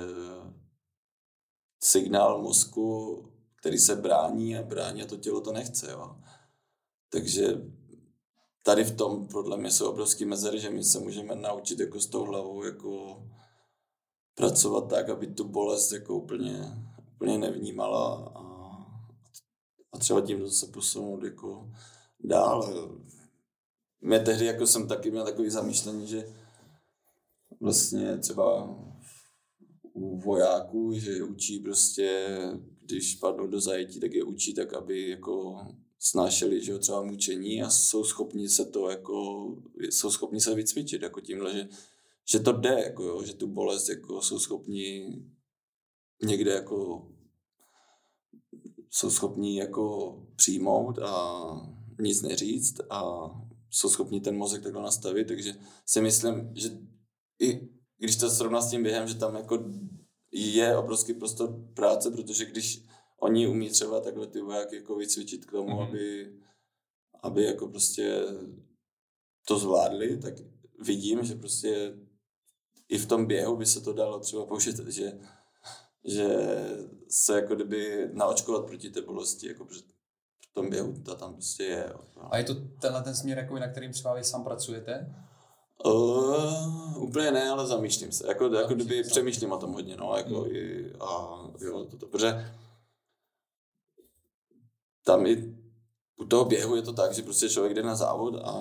[1.82, 3.22] signál mozku,
[3.56, 6.16] který se brání a brání a to tělo to nechce, jo.
[7.10, 7.46] Takže
[8.62, 12.06] tady v tom podle mě jsou obrovský mezery, že my se můžeme naučit jako s
[12.06, 13.22] tou hlavou jako
[14.38, 16.84] pracovat tak, aby tu bolest jako úplně,
[17.16, 18.42] úplně nevnímala a,
[19.92, 21.70] a třeba tím se posunout jako
[22.24, 22.88] dál.
[24.00, 26.24] Mě tehdy jako jsem taky měl takový zamýšlení, že
[27.60, 28.76] vlastně třeba
[29.92, 32.38] u vojáků, že učí prostě,
[32.84, 35.66] když padnou do zajetí, tak je učí tak, aby jako
[35.98, 39.48] snášeli, že jo, třeba mučení a jsou schopni se to jako,
[39.80, 41.68] jsou schopni se vycvičit jako tímhle, že,
[42.32, 45.16] že to jde, jako jo, že tu bolest jako jsou schopni
[46.24, 47.08] někde jako
[48.90, 51.42] jsou schopni jako přijmout a
[52.00, 53.30] nic neříct a
[53.70, 55.54] jsou schopni ten mozek takhle nastavit, takže
[55.86, 56.68] si myslím, že
[57.40, 57.68] i
[57.98, 59.64] když to srovná s tím během, že tam jako
[60.32, 62.84] je obrovský prostor práce, protože když
[63.20, 65.88] oni umí třeba takhle ty vojáky jako vycvičit k tomu, mm-hmm.
[65.88, 66.32] aby,
[67.22, 68.22] aby jako prostě
[69.46, 70.34] to zvládli, tak
[70.84, 71.98] vidím, že prostě
[72.88, 75.12] i v tom běhu by se to dalo třeba použít, že,
[76.04, 76.26] že
[77.08, 79.64] se jako kdyby naočkovat proti té bolesti, jako
[80.58, 81.92] tom běhu to tam prostě je.
[82.16, 82.34] No.
[82.34, 85.14] A je to tenhle ten směr, jako na kterým třeba vy sám pracujete?
[85.84, 88.26] Uh, úplně ne, ale zamýšlím se.
[88.26, 89.10] Jako, jako kdyby se.
[89.10, 90.56] přemýšlím o tom hodně, no, jako hmm.
[90.56, 92.52] i, a jo, to, to, protože
[95.04, 95.56] tam i
[96.16, 98.54] u toho běhu je to tak, že prostě člověk jde na závod a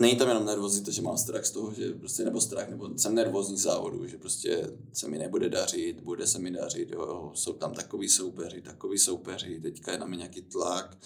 [0.00, 3.14] není tam jenom nervozita, že mám strach z toho, že prostě nebo strach, nebo jsem
[3.14, 7.74] nervózní závodu, že prostě se mi nebude dařit, bude se mi dařit, jo, jsou tam
[7.74, 10.98] takový soupeři, takový soupeři, teďka je na mě nějaký tlak,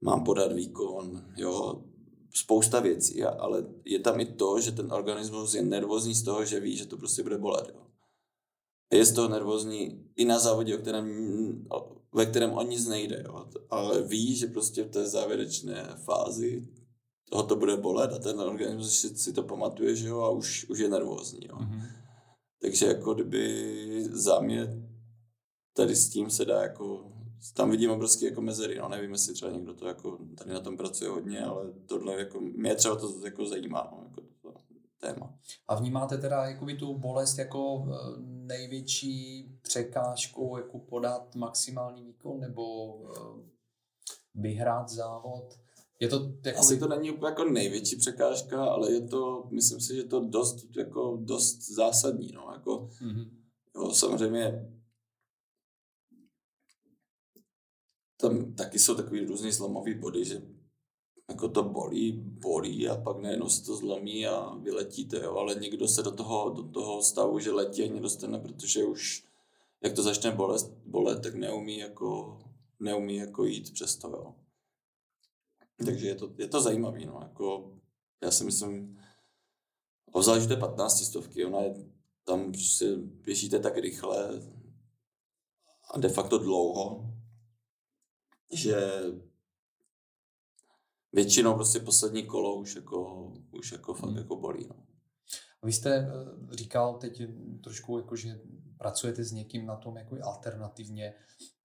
[0.00, 1.82] mám podat výkon, jo,
[2.34, 6.60] spousta věcí, ale je tam i to, že ten organismus je nervózní z toho, že
[6.60, 7.80] ví, že to prostě bude bolet, jo.
[8.92, 11.66] Je z toho nervózní i na závodě, o kterém,
[12.14, 13.46] ve kterém o nic nejde, jo.
[13.70, 16.68] ale ví, že prostě v té závěrečné fázi
[17.30, 20.66] toho to bude bolet a ten organismus si, si to pamatuje, že jo, a už,
[20.70, 21.56] už je nervózní, jo.
[21.56, 21.82] Mm-hmm.
[22.60, 24.68] Takže jako kdyby za mě
[25.76, 27.12] tady s tím se dá jako,
[27.54, 30.76] tam vidím obrovský jako mezery, no nevím, jestli třeba někdo to jako tady na tom
[30.76, 34.54] pracuje hodně, ale tohle jako, mě třeba to jako zajímá, no, jako to,
[35.00, 35.38] téma.
[35.68, 42.94] A vnímáte teda jakoby tu bolest jako eh, největší překážkou jako podat maximální výkon nebo
[43.04, 43.50] eh,
[44.34, 45.63] vyhrát závod?
[46.00, 46.58] Je to jako...
[46.58, 50.76] Asi to není úplně jako největší překážka, ale je to, myslím si, že to dost,
[50.76, 52.32] jako dost zásadní.
[52.32, 52.48] No.
[52.52, 53.30] Jako, mm-hmm.
[53.76, 54.70] jo, samozřejmě
[58.16, 60.42] tam taky jsou takový různý zlomový body, že
[61.28, 65.36] jako to bolí, bolí a pak najednou se to zlomí a vyletíte, jo.
[65.36, 69.24] ale někdo se do toho, do toho stavu, že letí a nedostane, protože už
[69.84, 72.38] jak to začne bolet, bolet tak neumí jako,
[72.80, 74.34] neumí jako jít přes to, jo.
[75.86, 77.72] Takže je to, je to zajímavý, no, jako
[78.22, 79.00] já si myslím,
[80.12, 81.74] obzvlášť té 15 stovky, ona je,
[82.24, 84.40] tam si běžíte tak rychle
[85.90, 87.14] a de facto dlouho,
[88.52, 89.02] že
[91.12, 94.18] většinou prostě poslední kolo už jako, už jako fakt hmm.
[94.18, 94.66] jako bolí.
[94.68, 94.86] No.
[95.62, 97.22] Vy jste eh, říkal teď
[97.62, 98.40] trošku, jako, že
[98.78, 101.14] pracujete s někým na tom jako alternativně.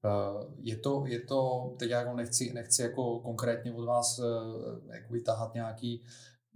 [0.06, 5.14] Eh, je to, je to teď jako nechci, nechci jako konkrétně od vás eh, jako
[5.14, 6.04] vytahat nějaký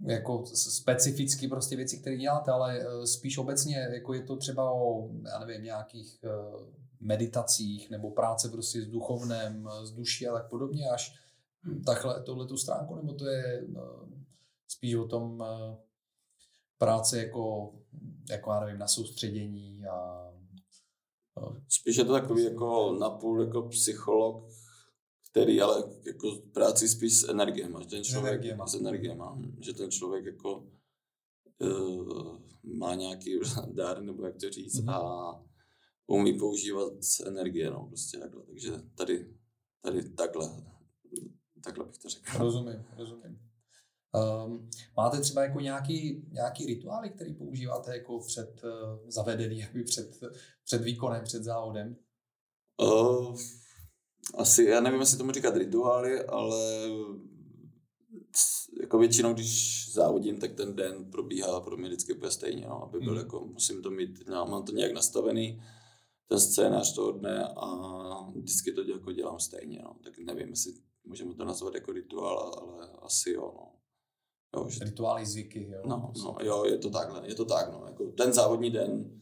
[0.06, 5.38] jako specificky prostě věci, které děláte, ale spíš obecně jako je to třeba o, já
[5.38, 6.24] nevím, nějakých
[7.00, 11.14] meditacích nebo práce prostě s duchovnem, s duší a tak podobně, až
[11.86, 13.66] takhle tohle tu stránku, nebo to je
[14.68, 15.44] spíš o tom
[16.78, 17.74] práce jako,
[18.30, 20.30] jako já nevím, na soustředění a
[21.68, 24.48] Spíš je to takový jako napůl jako psycholog,
[25.30, 28.66] který ale jako práci spíš s energiemi, že ten člověk energiema.
[28.66, 30.68] s energiema, že ten člověk jako
[31.58, 33.40] uh, má nějaký
[33.72, 34.92] dar, nebo jak to říct, mm-hmm.
[34.92, 35.44] a
[36.06, 36.92] umí používat
[37.26, 38.42] energie, no, prostě takhle.
[38.46, 39.34] Takže tady,
[39.80, 40.62] tady takhle,
[41.64, 42.38] takhle bych to řekl.
[42.38, 43.43] Rozumím, rozumím.
[44.14, 50.20] Um, máte třeba jako nějaký, nějaký rituály, který používáte jako před uh, zavedený, jako před,
[50.64, 51.96] před výkonem, před závodem?
[52.82, 53.36] Uh,
[54.34, 56.88] asi, já nevím, jestli tomu říkat rituály, ale
[58.80, 62.98] jako většinou, když závodím, tak ten den probíhá pro mě vždycky úplně stejně, no, aby
[62.98, 63.18] byl hmm.
[63.18, 65.62] jako, musím to mít, mám to nějak nastavený,
[66.28, 67.66] ten scénář toho dne a
[68.34, 69.96] vždycky to jako dělám stejně, no.
[70.04, 70.72] tak nevím, jestli
[71.04, 73.83] můžeme to nazvat jako rituál, ale asi jo, no.
[74.56, 74.84] Jo, že...
[74.84, 75.82] Rituály, zvyky, jo.
[75.86, 77.84] No, no, jo, je to takhle, je to tak, no.
[77.86, 79.20] Jako ten závodní den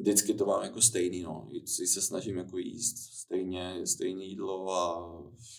[0.00, 1.48] vždycky to mám jako stejný, no.
[1.64, 5.12] Si se snažím jako jíst stejně, stejné jídlo a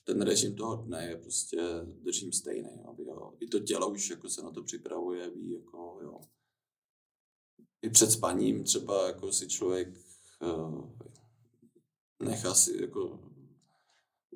[0.04, 1.58] ten režim toho dne je prostě
[2.02, 3.34] držím stejný, aby jo.
[3.40, 6.20] I to tělo už jako se na to připravuje, ví, jako jo.
[7.82, 9.88] I před spaním třeba jako si člověk
[10.42, 10.90] uh,
[12.24, 13.33] nechá si jako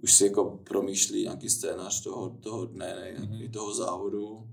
[0.04, 3.52] už si jako promýšlí nějaký scénář toho, toho dne, ne, mm-hmm.
[3.52, 4.50] toho závodu,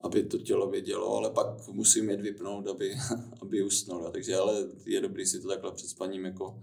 [0.00, 2.94] aby to tělo vědělo, ale pak musím jít vypnout, aby,
[3.42, 4.10] aby usnul.
[4.12, 6.62] Takže ale je dobrý si to takhle před spaním jako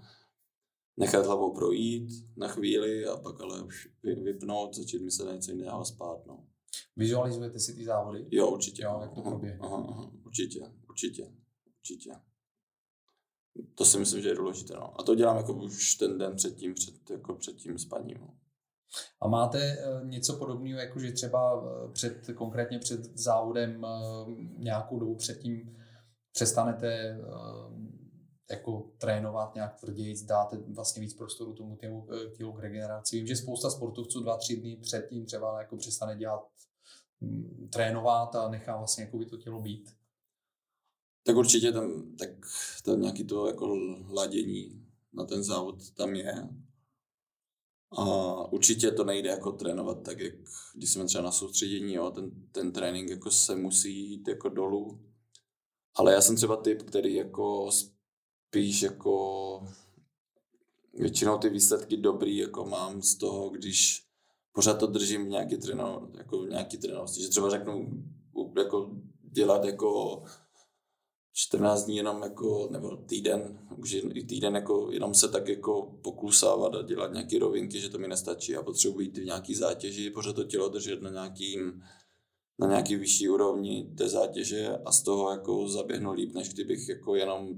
[0.97, 5.79] nechat hlavou projít na chvíli a pak ale už vypnout, začít myslet na něco jiného
[5.79, 6.25] a spát.
[6.25, 6.45] No.
[6.95, 8.25] Vizualizujete si ty závody?
[8.31, 8.83] Jo, určitě.
[8.83, 9.59] Jo, jak to proběhne?
[9.61, 11.31] Aha, aha, určitě, určitě,
[11.77, 12.11] určitě.
[13.75, 14.73] To si myslím, že je důležité.
[14.73, 14.99] No.
[14.99, 18.17] A to dělám jako už ten den předtím, před, jako před tím spaním.
[18.21, 18.33] No.
[19.21, 23.89] A máte eh, něco podobného, jako že třeba eh, před, konkrétně před závodem eh,
[24.57, 25.75] nějakou dobu předtím
[26.33, 27.19] přestanete
[28.51, 33.17] jako trénovat nějak tvrději, dáte vlastně víc prostoru tomu tělu, tělu k regeneraci.
[33.17, 36.47] Vím, že spousta sportovců dva, tři dny předtím třeba jako přestane dělat,
[37.21, 39.98] mm, trénovat a nechá vlastně jako by to tělo být.
[41.29, 42.29] Tak určitě tam, tak
[42.83, 43.77] tam nějaký to jako
[44.09, 46.49] ladění na ten závod tam je.
[47.91, 48.05] A
[48.51, 50.33] určitě to nejde jako trénovat tak, jak
[50.73, 54.99] když jsme třeba na soustředění, jo, ten, ten trénink jako se musí jít jako dolů.
[55.95, 59.67] Ale já jsem třeba typ, který jako spíš jako
[60.93, 64.05] většinou ty výsledky dobrý jako mám z toho, když
[64.51, 68.03] pořád to držím v nějaký tréno, jako v nějaký trénovosti, že třeba řeknu
[68.57, 70.23] jako dělat jako
[71.41, 76.75] 14 dní jenom jako, nebo týden, už i týden jako jenom se tak jako poklusávat
[76.75, 78.51] a dělat nějaké rovinky, že to mi nestačí.
[78.51, 81.83] Já potřebuji jít v nějaký zátěži, pořád to tělo držet na nějakým,
[82.59, 87.15] na nějaký vyšší úrovni té zátěže a z toho jako zaběhnu líp, než kdybych jako
[87.15, 87.49] jenom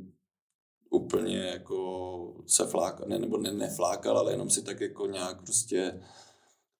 [0.89, 6.01] úplně jako se flákal, ne, nebo ne, neflákal, ale jenom si tak jako nějak prostě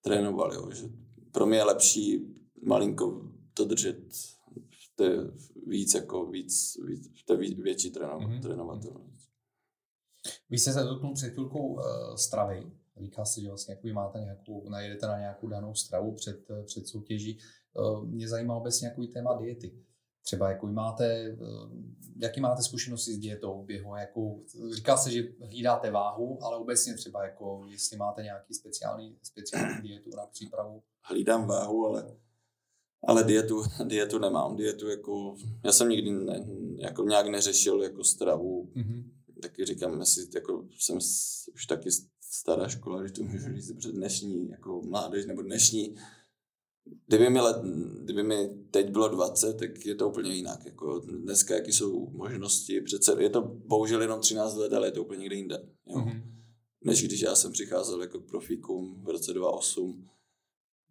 [0.01, 0.71] trénoval, jo.
[0.71, 0.89] že
[1.31, 3.21] pro mě je lepší malinko
[3.53, 3.97] to držet
[4.95, 5.31] té
[5.67, 8.41] víc jako víc, víc té větší trénovat, mm-hmm.
[8.41, 9.31] trénovatelnost.
[10.49, 11.81] Vy jste se dotknul před chvilkou uh,
[12.15, 12.71] stravy.
[13.01, 17.39] říká se, že vlastně jakoby máte nějakou, najedete na nějakou danou stravu před, před soutěží.
[17.77, 19.73] Eh, mě zajímá obecně nějaký téma diety.
[20.23, 21.37] Třeba jako máte, eh,
[22.15, 24.45] jaký máte zkušenosti s dietou běhu, jakou,
[24.75, 30.09] říká se, že hlídáte váhu, ale obecně třeba jako, jestli máte nějaký speciální, speciální dietu
[30.17, 30.83] na přípravu.
[31.01, 32.17] Hlídám váhu, ale,
[33.03, 34.55] ale dietu, dietu nemám.
[34.55, 35.35] Dietu jako,
[35.65, 36.47] já jsem nikdy ne,
[36.77, 38.71] jako nějak neřešil jako stravu.
[38.75, 39.03] Mm-hmm.
[39.41, 40.97] Taky říkám, jestli jako jsem
[41.53, 41.89] už taky
[42.21, 45.95] stará škola, když to můžu říct, protože dnešní jako mládež nebo dnešní
[47.07, 47.57] Kdyby mi, let,
[48.03, 50.65] kdyby mi teď bylo 20, tak je to úplně jinak.
[50.65, 55.03] Jako dneska, jaké jsou možnosti, přece je to bohužel jenom 13 let, ale je to
[55.03, 55.69] úplně někde jinde.
[55.87, 55.97] Jo?
[55.97, 56.21] Mm-hmm.
[56.83, 60.07] Než když já jsem přicházel jako k profíkům v roce 2008,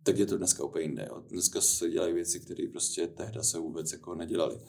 [0.03, 1.07] tak je to dneska úplně jinde.
[1.09, 1.21] Jo?
[1.29, 4.61] Dneska se dělají věci, které prostě tehda se vůbec jako nedělaly.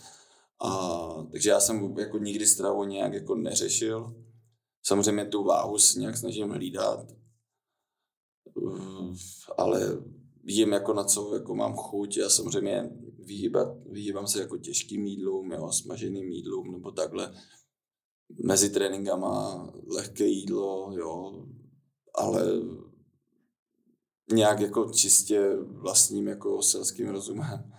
[0.63, 4.15] A, takže já jsem jako nikdy stravu nějak jako neřešil.
[4.84, 7.07] Samozřejmě tu váhu si nějak snažím hlídat,
[9.57, 10.03] ale
[10.43, 12.17] vím jako na co jako mám chuť.
[12.17, 17.34] Já samozřejmě vyhýbat, vyhýbám se jako těžkým jídlům, jo, smaženým jídlům nebo takhle.
[18.43, 21.45] Mezi tréninkama lehké jídlo, jo,
[22.15, 22.45] ale
[24.32, 27.73] nějak jako čistě vlastním jako selským rozumem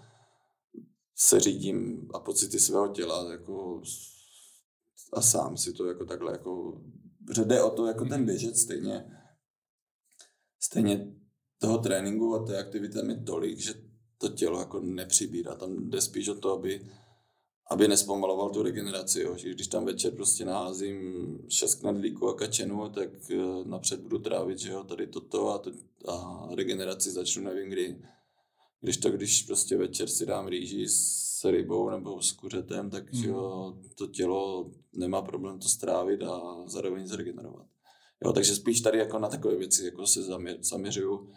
[1.17, 3.83] se řídím a pocity svého těla jako
[5.13, 6.83] a sám si to jako takhle jako
[7.45, 9.05] jde o to jako ten běžec stejně
[10.61, 11.15] stejně
[11.59, 13.75] toho tréninku a té aktivity tam je tolik, že
[14.19, 15.55] to tělo jako nepřibírá.
[15.55, 16.91] Tam jde spíš o to, aby,
[17.71, 19.23] aby nespomaloval tu regeneraci.
[19.23, 19.37] Jo.
[19.37, 24.59] Že když tam večer prostě naházím šest knedlíků a kačenu, tak eh, napřed budu trávit,
[24.59, 25.71] že jo, tady toto a, to,
[26.09, 28.03] a regeneraci začnu nevím kdy.
[28.81, 33.25] Když to, když prostě večer si dám rýži s rybou nebo s kuřetem, tak mm.
[33.25, 37.67] jo, to tělo nemá problém to strávit a zároveň zregenerovat.
[38.25, 40.21] Jo, takže spíš tady jako na takové věci jako se
[40.61, 41.33] zaměřuju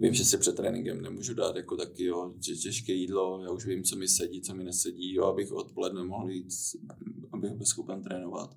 [0.00, 3.84] vím, že si před tréninkem nemůžu dát jako taky jo, těžké jídlo, já už vím,
[3.84, 6.48] co mi sedí, co mi nesedí, jo, abych odpoledne mohl jít,
[7.32, 8.56] abych byl schopen trénovat.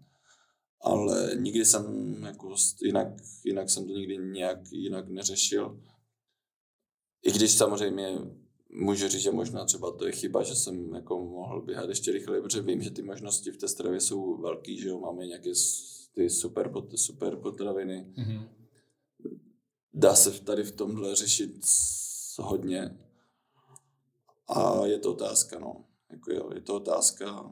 [0.81, 3.07] Ale nikdy jsem jako jinak,
[3.45, 5.81] jinak jsem to nikdy nějak jinak neřešil.
[7.25, 8.17] I když samozřejmě
[8.69, 12.41] můžu říct, že možná třeba to je chyba, že jsem jako mohl běhat ještě rychleji,
[12.41, 15.51] protože vím, že ty možnosti v té stravě jsou velký, že jo, máme nějaké
[16.15, 18.13] ty super, super potraviny.
[18.17, 18.62] Mm-hmm
[19.93, 21.65] dá se tady v tomhle řešit
[22.39, 22.97] hodně.
[24.47, 25.85] A je to otázka, no.
[26.11, 27.51] Jako jo, je to otázka.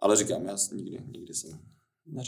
[0.00, 1.60] Ale říkám, já nikdy, nikdy jsem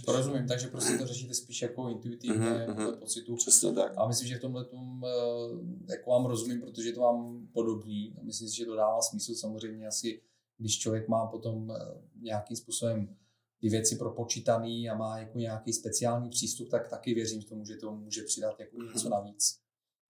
[0.05, 3.36] To rozumím, takže prostě to řešíte spíš jako intuitivně, mm-hmm, jako pocitu.
[3.36, 3.92] Přesně tak.
[3.96, 8.16] A myslím, že v tomhle tom, eh, jako vám rozumím, protože to mám podobný.
[8.22, 10.22] Myslím si, že to dává smysl samozřejmě asi,
[10.59, 13.16] když člověk má potom eh, nějakým způsobem
[13.61, 17.92] ty věci propočítaný a má jako nějaký speciální přístup, tak taky věřím tomu, že to
[17.94, 19.59] může přidat jako něco navíc.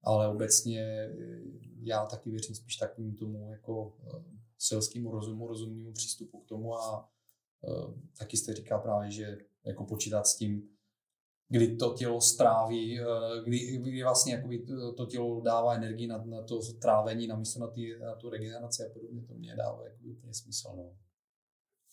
[0.03, 1.41] Ale obecně eh,
[1.83, 7.11] já taky věřím spíš takovým tomu jako eh, selskému rozumu, rozumnému přístupu k tomu a
[7.61, 10.69] uh, taky jste říká právě, že jako počítat s tím,
[11.49, 13.01] kdy to tělo stráví,
[13.45, 17.67] kdy, kdy vlastně jakoby to tělo dává energii na, na to trávení, na místo na,
[17.67, 20.69] ty, na tu regeneraci a podobně, to mě dává jako úplně smysl.
[20.77, 20.97] No.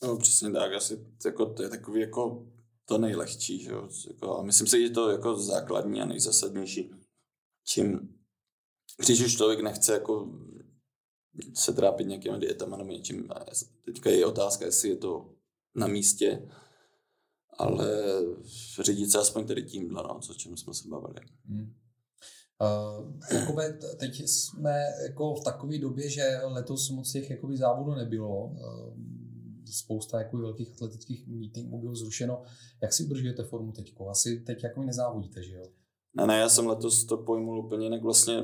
[0.05, 2.47] No přesně tak, asi jako, to je takový jako
[2.85, 3.71] to nejlehčí, že?
[4.07, 6.91] Jako, a myslím si, že to jako základní a nejzasadnější.
[7.63, 8.15] Čím,
[9.05, 10.39] když už člověk nechce jako
[11.53, 13.29] se trápit nějakými dietama nebo něčím,
[13.85, 15.33] teďka je otázka, jestli je to
[15.75, 16.49] na místě,
[17.57, 17.87] ale
[18.81, 21.19] řídit se aspoň tady tímhle, no, co čem jsme se bavili.
[21.45, 21.75] Hmm.
[22.61, 28.45] Uh, Jakube, teď jsme jako v takové době, že letos moc těch jakoby, závodů nebylo.
[28.45, 29.14] Uh,
[29.67, 32.43] spousta jako velkých atletických meetingů bylo zrušeno.
[32.81, 33.93] Jak si udržujete formu teď?
[34.09, 35.65] Asi teď jako nezávodíte, že jo?
[36.13, 38.03] Ne, ne, já jsem letos to pojmul úplně jinak.
[38.03, 38.43] Vlastně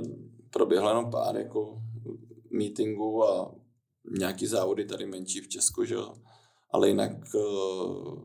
[0.50, 1.82] proběhlo jenom pár jako
[2.52, 3.56] meetingů a
[4.20, 6.14] nějaký závody tady menší v Česku, že jo.
[6.70, 8.24] Ale jinak uh,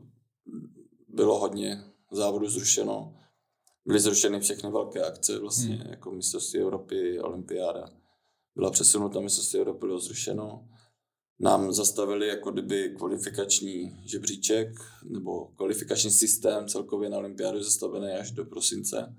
[1.07, 3.13] bylo hodně závodů zrušeno.
[3.85, 5.89] Byly zrušeny všechny velké akce, vlastně hmm.
[5.89, 7.89] jako mistrovství Evropy, olympiáda.
[8.55, 10.67] Byla přesunuta mistrovství Evropy, bylo zrušeno
[11.39, 14.69] nám zastavili jako kdyby kvalifikační žebříček
[15.03, 19.15] nebo kvalifikační systém celkově na olympiádu zastavený až do prosince.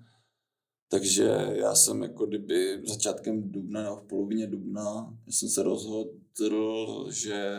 [0.90, 7.58] Takže já jsem jako kdyby začátkem dubna nebo v polovině dubna jsem se rozhodl, že,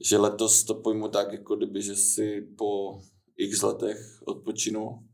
[0.00, 3.00] že letos to pojmu tak, jako kdyby, že si po
[3.36, 5.08] x letech odpočinu,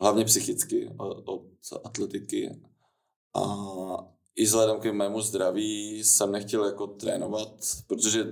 [0.00, 1.46] hlavně psychicky od, od
[1.84, 2.60] atletiky
[3.34, 3.44] a
[4.36, 7.48] i vzhledem k mému zdraví jsem nechtěl jako trénovat,
[7.86, 8.24] protože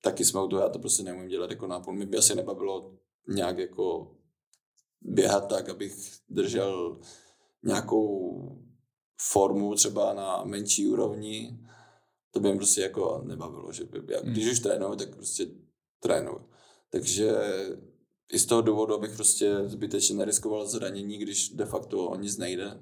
[0.00, 1.94] taky jsme u toho, já to prostě neumím dělat jako nápůl.
[1.94, 2.94] Mě by asi nebavilo
[3.28, 4.16] nějak jako
[5.00, 5.96] běhat tak, abych
[6.28, 7.00] držel
[7.62, 8.36] nějakou
[9.20, 11.58] formu třeba na menší úrovni,
[12.30, 15.46] to by mi prostě jako nebavilo, že by, jak, když už trénuju, tak prostě
[16.00, 16.48] trénuju.
[16.90, 17.32] Takže
[18.32, 22.80] i z toho důvodu, abych prostě zbytečně neriskoval zranění, když de facto o nic nejde,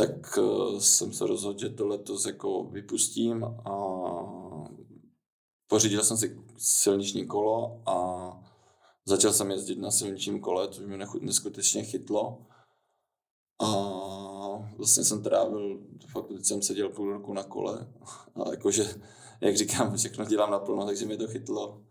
[0.00, 3.74] tak uh, jsem se rozhodl, že to letos jako vypustím a
[5.66, 7.96] pořídil jsem si silniční kolo a
[9.04, 12.46] začal jsem jezdit na silničním kole, což mě neskutečně chytlo.
[13.62, 13.68] A
[14.76, 15.80] vlastně jsem trávil,
[16.12, 17.92] fakt teď jsem seděl půl roku na kole
[18.34, 18.94] a jakože,
[19.40, 21.82] jak říkám, všechno dělám naplno, takže mě to chytlo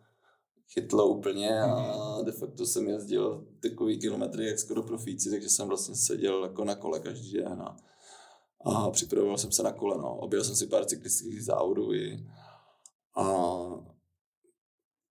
[0.73, 2.25] chytlo úplně a mhm.
[2.25, 6.75] de facto jsem jezdil takový kilometry jak skoro profíci, takže jsem vlastně seděl jako na
[6.75, 7.77] kole každý den a,
[8.65, 10.17] a připravoval jsem se na kole, no.
[10.17, 12.27] Objel jsem si pár cyklistických závodů i,
[13.15, 13.25] a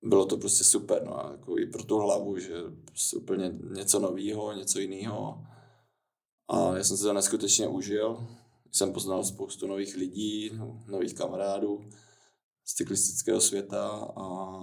[0.03, 4.53] bylo to prostě super, no, jako i pro tu hlavu, že prostě úplně něco nového,
[4.53, 5.45] něco jiného.
[6.49, 8.27] A já jsem se to neskutečně užil.
[8.73, 10.51] Jsem poznal spoustu nových lidí,
[10.87, 11.91] nových kamarádů
[12.65, 14.59] z cyklistického světa a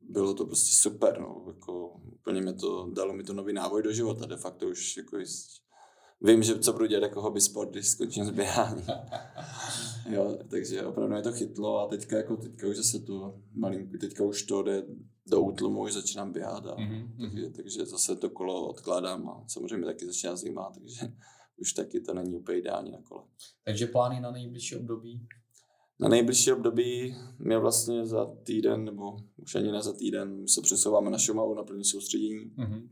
[0.00, 3.92] bylo to prostě super, no, jako úplně mi to, dalo mi to nový návoj do
[3.92, 5.16] života, de facto už jako
[6.24, 8.84] vím, že co budu dělat jako hobby sport, když skončím s běháním.
[10.10, 14.24] jo, takže opravdu mě to chytlo a teďka, jako, teďka už zase to malinko, teďka
[14.24, 14.82] už to jde
[15.26, 17.30] do útlumu, už začínám běhat a mm-hmm.
[17.30, 21.12] takže, takže zase to kolo odkládám a samozřejmě taky začíná zima, takže
[21.56, 23.24] už taky to není úplně ideální na kole.
[23.64, 25.26] Takže plány na nejbližší období?
[26.00, 31.10] Na nejbližší období mě vlastně za týden, nebo už ani ne za týden, se přesouváme
[31.10, 32.50] na Šumavu na plný soustředění.
[32.58, 32.88] Mm-hmm.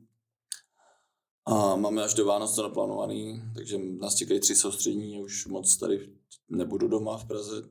[1.51, 6.13] A máme až do Vánoc to naplánovaný, takže nás čekají tři soustředění, už moc tady
[6.49, 7.63] nebudu doma v Praze.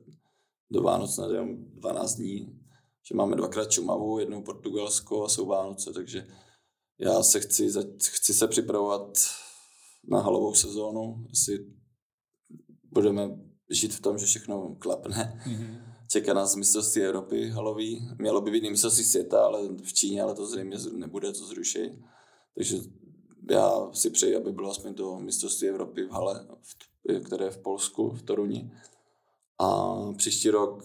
[0.70, 2.60] Do Vánoc najdem 12 dní,
[3.08, 6.26] že máme dvakrát Šumavu, jednou Portugalsko a jsou Vánoce, takže
[6.98, 9.18] já se chci, chci se připravovat
[10.10, 11.66] na halovou sezónu, jestli
[12.92, 13.28] budeme
[13.70, 15.42] žít v tom, že všechno klapne.
[15.46, 15.82] Mm-hmm.
[16.10, 18.08] Čeká nás mistrovství Evropy halový.
[18.18, 21.80] Mělo by být mistrovství světa, ale v Číně, ale to zřejmě nebude, to zruší.
[22.54, 22.76] Takže
[23.50, 26.46] já si přeji, aby bylo aspoň to mistrovství Evropy v hale,
[27.24, 28.72] které je v Polsku, v Toruni.
[29.58, 30.84] A příští rok,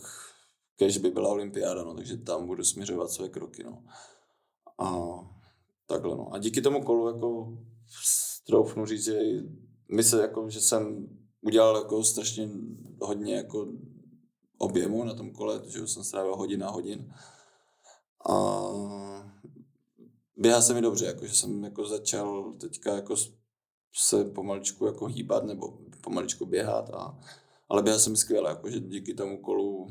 [0.76, 3.64] kež by byla olympiáda, no, takže tam budu směřovat své kroky.
[3.64, 3.84] No.
[4.78, 5.20] A
[5.88, 6.34] takhle, no.
[6.34, 7.58] A díky tomu kolu, jako
[8.48, 9.20] troufnu říct, že
[9.92, 11.10] my se, jako, že jsem
[11.42, 12.50] udělal jako strašně
[13.02, 13.68] hodně jako
[14.58, 17.14] objemu na tom kole, že jsem strávil hodin a hodin.
[18.30, 18.36] A
[20.38, 23.16] běhá se mi dobře, jako, že jsem jako začal teďka jako
[23.96, 27.20] se pomaličku jako hýbat nebo pomaličku běhat, a,
[27.70, 29.88] ale běhá se mi skvěle, jako, že díky tomu kolu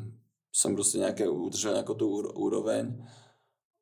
[0.53, 3.07] jsem prostě nějaké udržel nějakou tu úroveň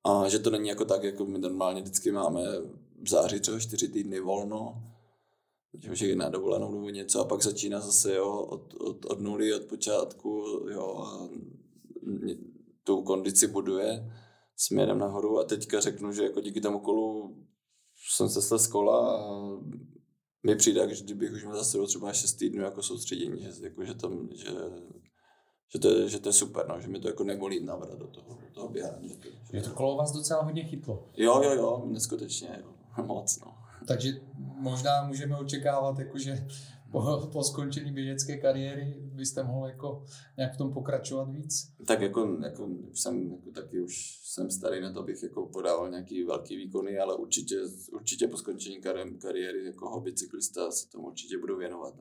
[0.04, 2.42] a že to není jako tak, jako my normálně vždycky máme
[3.02, 4.82] v září třeba čtyři týdny volno,
[5.92, 9.64] že na dovolenou nebo něco a pak začíná zase jo, od, od, od nuly, od
[9.64, 10.30] počátku
[10.70, 11.28] jo, a
[12.84, 14.12] tu kondici buduje
[14.66, 17.36] směrem nahoru a teďka řeknu, že jako díky tomu kolu
[18.14, 19.48] jsem se stal z kola a
[20.46, 23.94] mi přijde, že kdybych už měl zase třeba 6 týdnů jako soustředění, že, jako, že,
[23.94, 24.50] tam, že,
[25.72, 28.06] že, to je, že to je super, no, že mi to jako nebolí navrat do
[28.06, 29.08] toho, do toho běhání.
[29.08, 31.10] Že to, že to kolo vás docela hodně chytlo.
[31.16, 33.54] Jo, jo, jo, neskutečně, jo, moc, no.
[33.86, 36.46] Takže možná můžeme očekávat, jakože
[36.92, 40.04] po, po skončení běžecké kariéry byste mohl jako
[40.36, 41.72] nějak v tom pokračovat víc?
[41.86, 46.24] Tak jako, jako jsem jako taky už jsem starý na to, abych jako podával nějaký
[46.24, 47.56] velký výkony, ale určitě,
[47.92, 51.94] určitě po skončení kari- kariéry jako hobby cyklista se tomu určitě budu věnovat.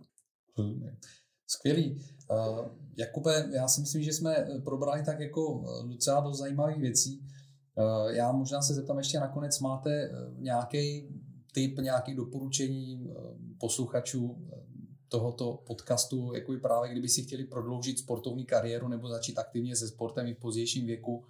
[1.48, 2.02] Skvělý.
[2.32, 2.66] Uh,
[2.98, 7.22] Jakube, já si myslím, že jsme probrali tak jako docela dost zajímavých věcí.
[7.76, 11.10] Uh, já možná se zeptám ještě nakonec, máte nějaký
[11.54, 13.14] typ nějakých doporučení eh,
[13.60, 14.62] posluchačů eh,
[15.12, 20.28] tohoto podcastu, jako právě kdyby si chtěli prodloužit sportovní kariéru nebo začít aktivně se sportem
[20.28, 21.26] i v pozdějším věku,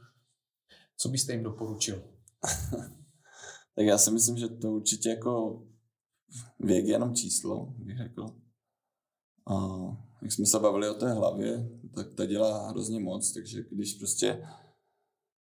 [0.98, 2.04] co byste jim doporučil?
[3.76, 5.64] tak já si myslím, že to určitě jako
[6.60, 8.26] věk je jenom číslo, bych řekl.
[9.48, 9.56] A
[10.22, 14.48] jak jsme se bavili o té hlavě, tak ta dělá hrozně moc, takže když prostě,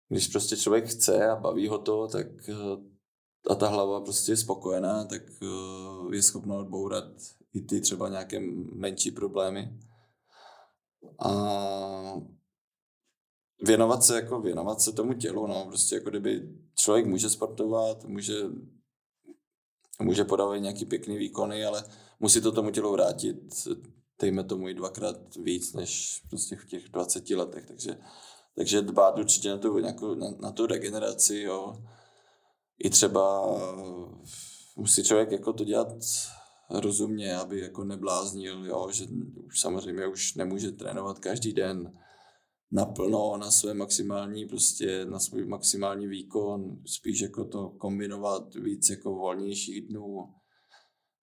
[0.09, 2.89] když prostě člověk chce a baví ho to, tak eh,
[3.49, 7.05] a ta hlava prostě je spokojená, tak uh, je schopná odbourat
[7.53, 8.39] i ty třeba nějaké
[8.73, 9.79] menší problémy.
[11.25, 11.29] A
[13.63, 18.43] věnovat se, jako věnovat se tomu tělu, no, prostě jako kdyby člověk může sportovat, může,
[20.01, 21.83] může podávat nějaký pěkný výkony, ale
[22.19, 23.37] musí to tomu tělu vrátit,
[24.21, 27.97] dejme tomu i dvakrát víc, než prostě v těch 20 letech, takže,
[28.55, 31.83] takže dbát určitě na tu, nějakou, na, na tu regeneraci, jo,
[32.83, 33.45] i třeba
[34.75, 35.87] musí člověk jako to dělat
[36.69, 39.05] rozumně, aby jako nebláznil, jo, že
[39.45, 41.93] už samozřejmě už nemůže trénovat každý den
[42.71, 49.15] naplno na své maximální, prostě na svůj maximální výkon, spíš jako to kombinovat víc jako
[49.15, 50.33] volnějších dnů,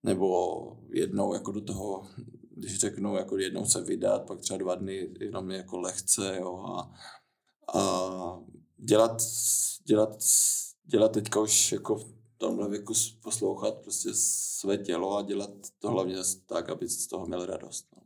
[0.03, 0.37] nebo
[0.93, 2.09] jednou jako do toho,
[2.57, 6.93] když řeknu, jako jednou se vydat, pak třeba dva dny jenom jako lehce, jo, a,
[7.79, 8.41] a
[8.77, 9.23] dělat,
[9.87, 10.19] dělat,
[10.85, 16.16] dělat teďka už jako tomhle věku poslouchat prostě své tělo a dělat to hlavně
[16.47, 17.87] tak, aby z toho měl radost.
[17.97, 18.03] No.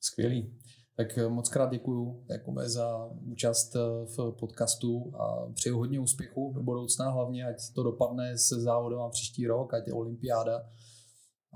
[0.00, 0.58] Skvělý.
[0.96, 3.80] Tak eh, moc krát děkuju Jakube za účast eh,
[4.16, 9.08] v podcastu a přeju hodně úspěchu do budoucna, hlavně ať to dopadne se závodem a
[9.08, 10.70] příští rok, ať je olympiáda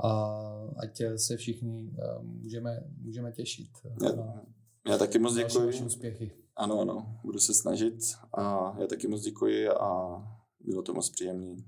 [0.04, 0.38] a
[0.82, 3.68] ať se všichni eh, můžeme, můžeme těšit.
[4.02, 4.42] Já, na
[4.88, 5.82] já taky moc děkuji.
[5.84, 6.32] úspěchy.
[6.56, 7.98] Ano, ano, budu se snažit
[8.38, 10.22] a já taky moc děkuji a
[10.64, 11.62] bylo to moc příjemné.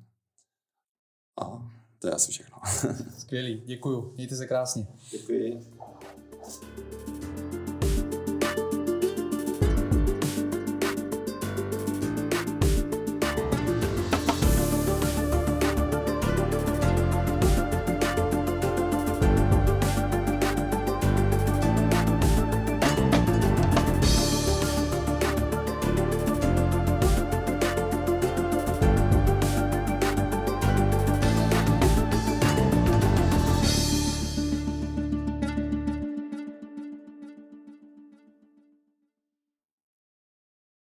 [1.42, 2.59] A to je asi všechno.
[3.18, 4.12] Skvělý, děkuju.
[4.16, 4.86] Mějte se krásně.
[5.11, 5.66] Děkuji.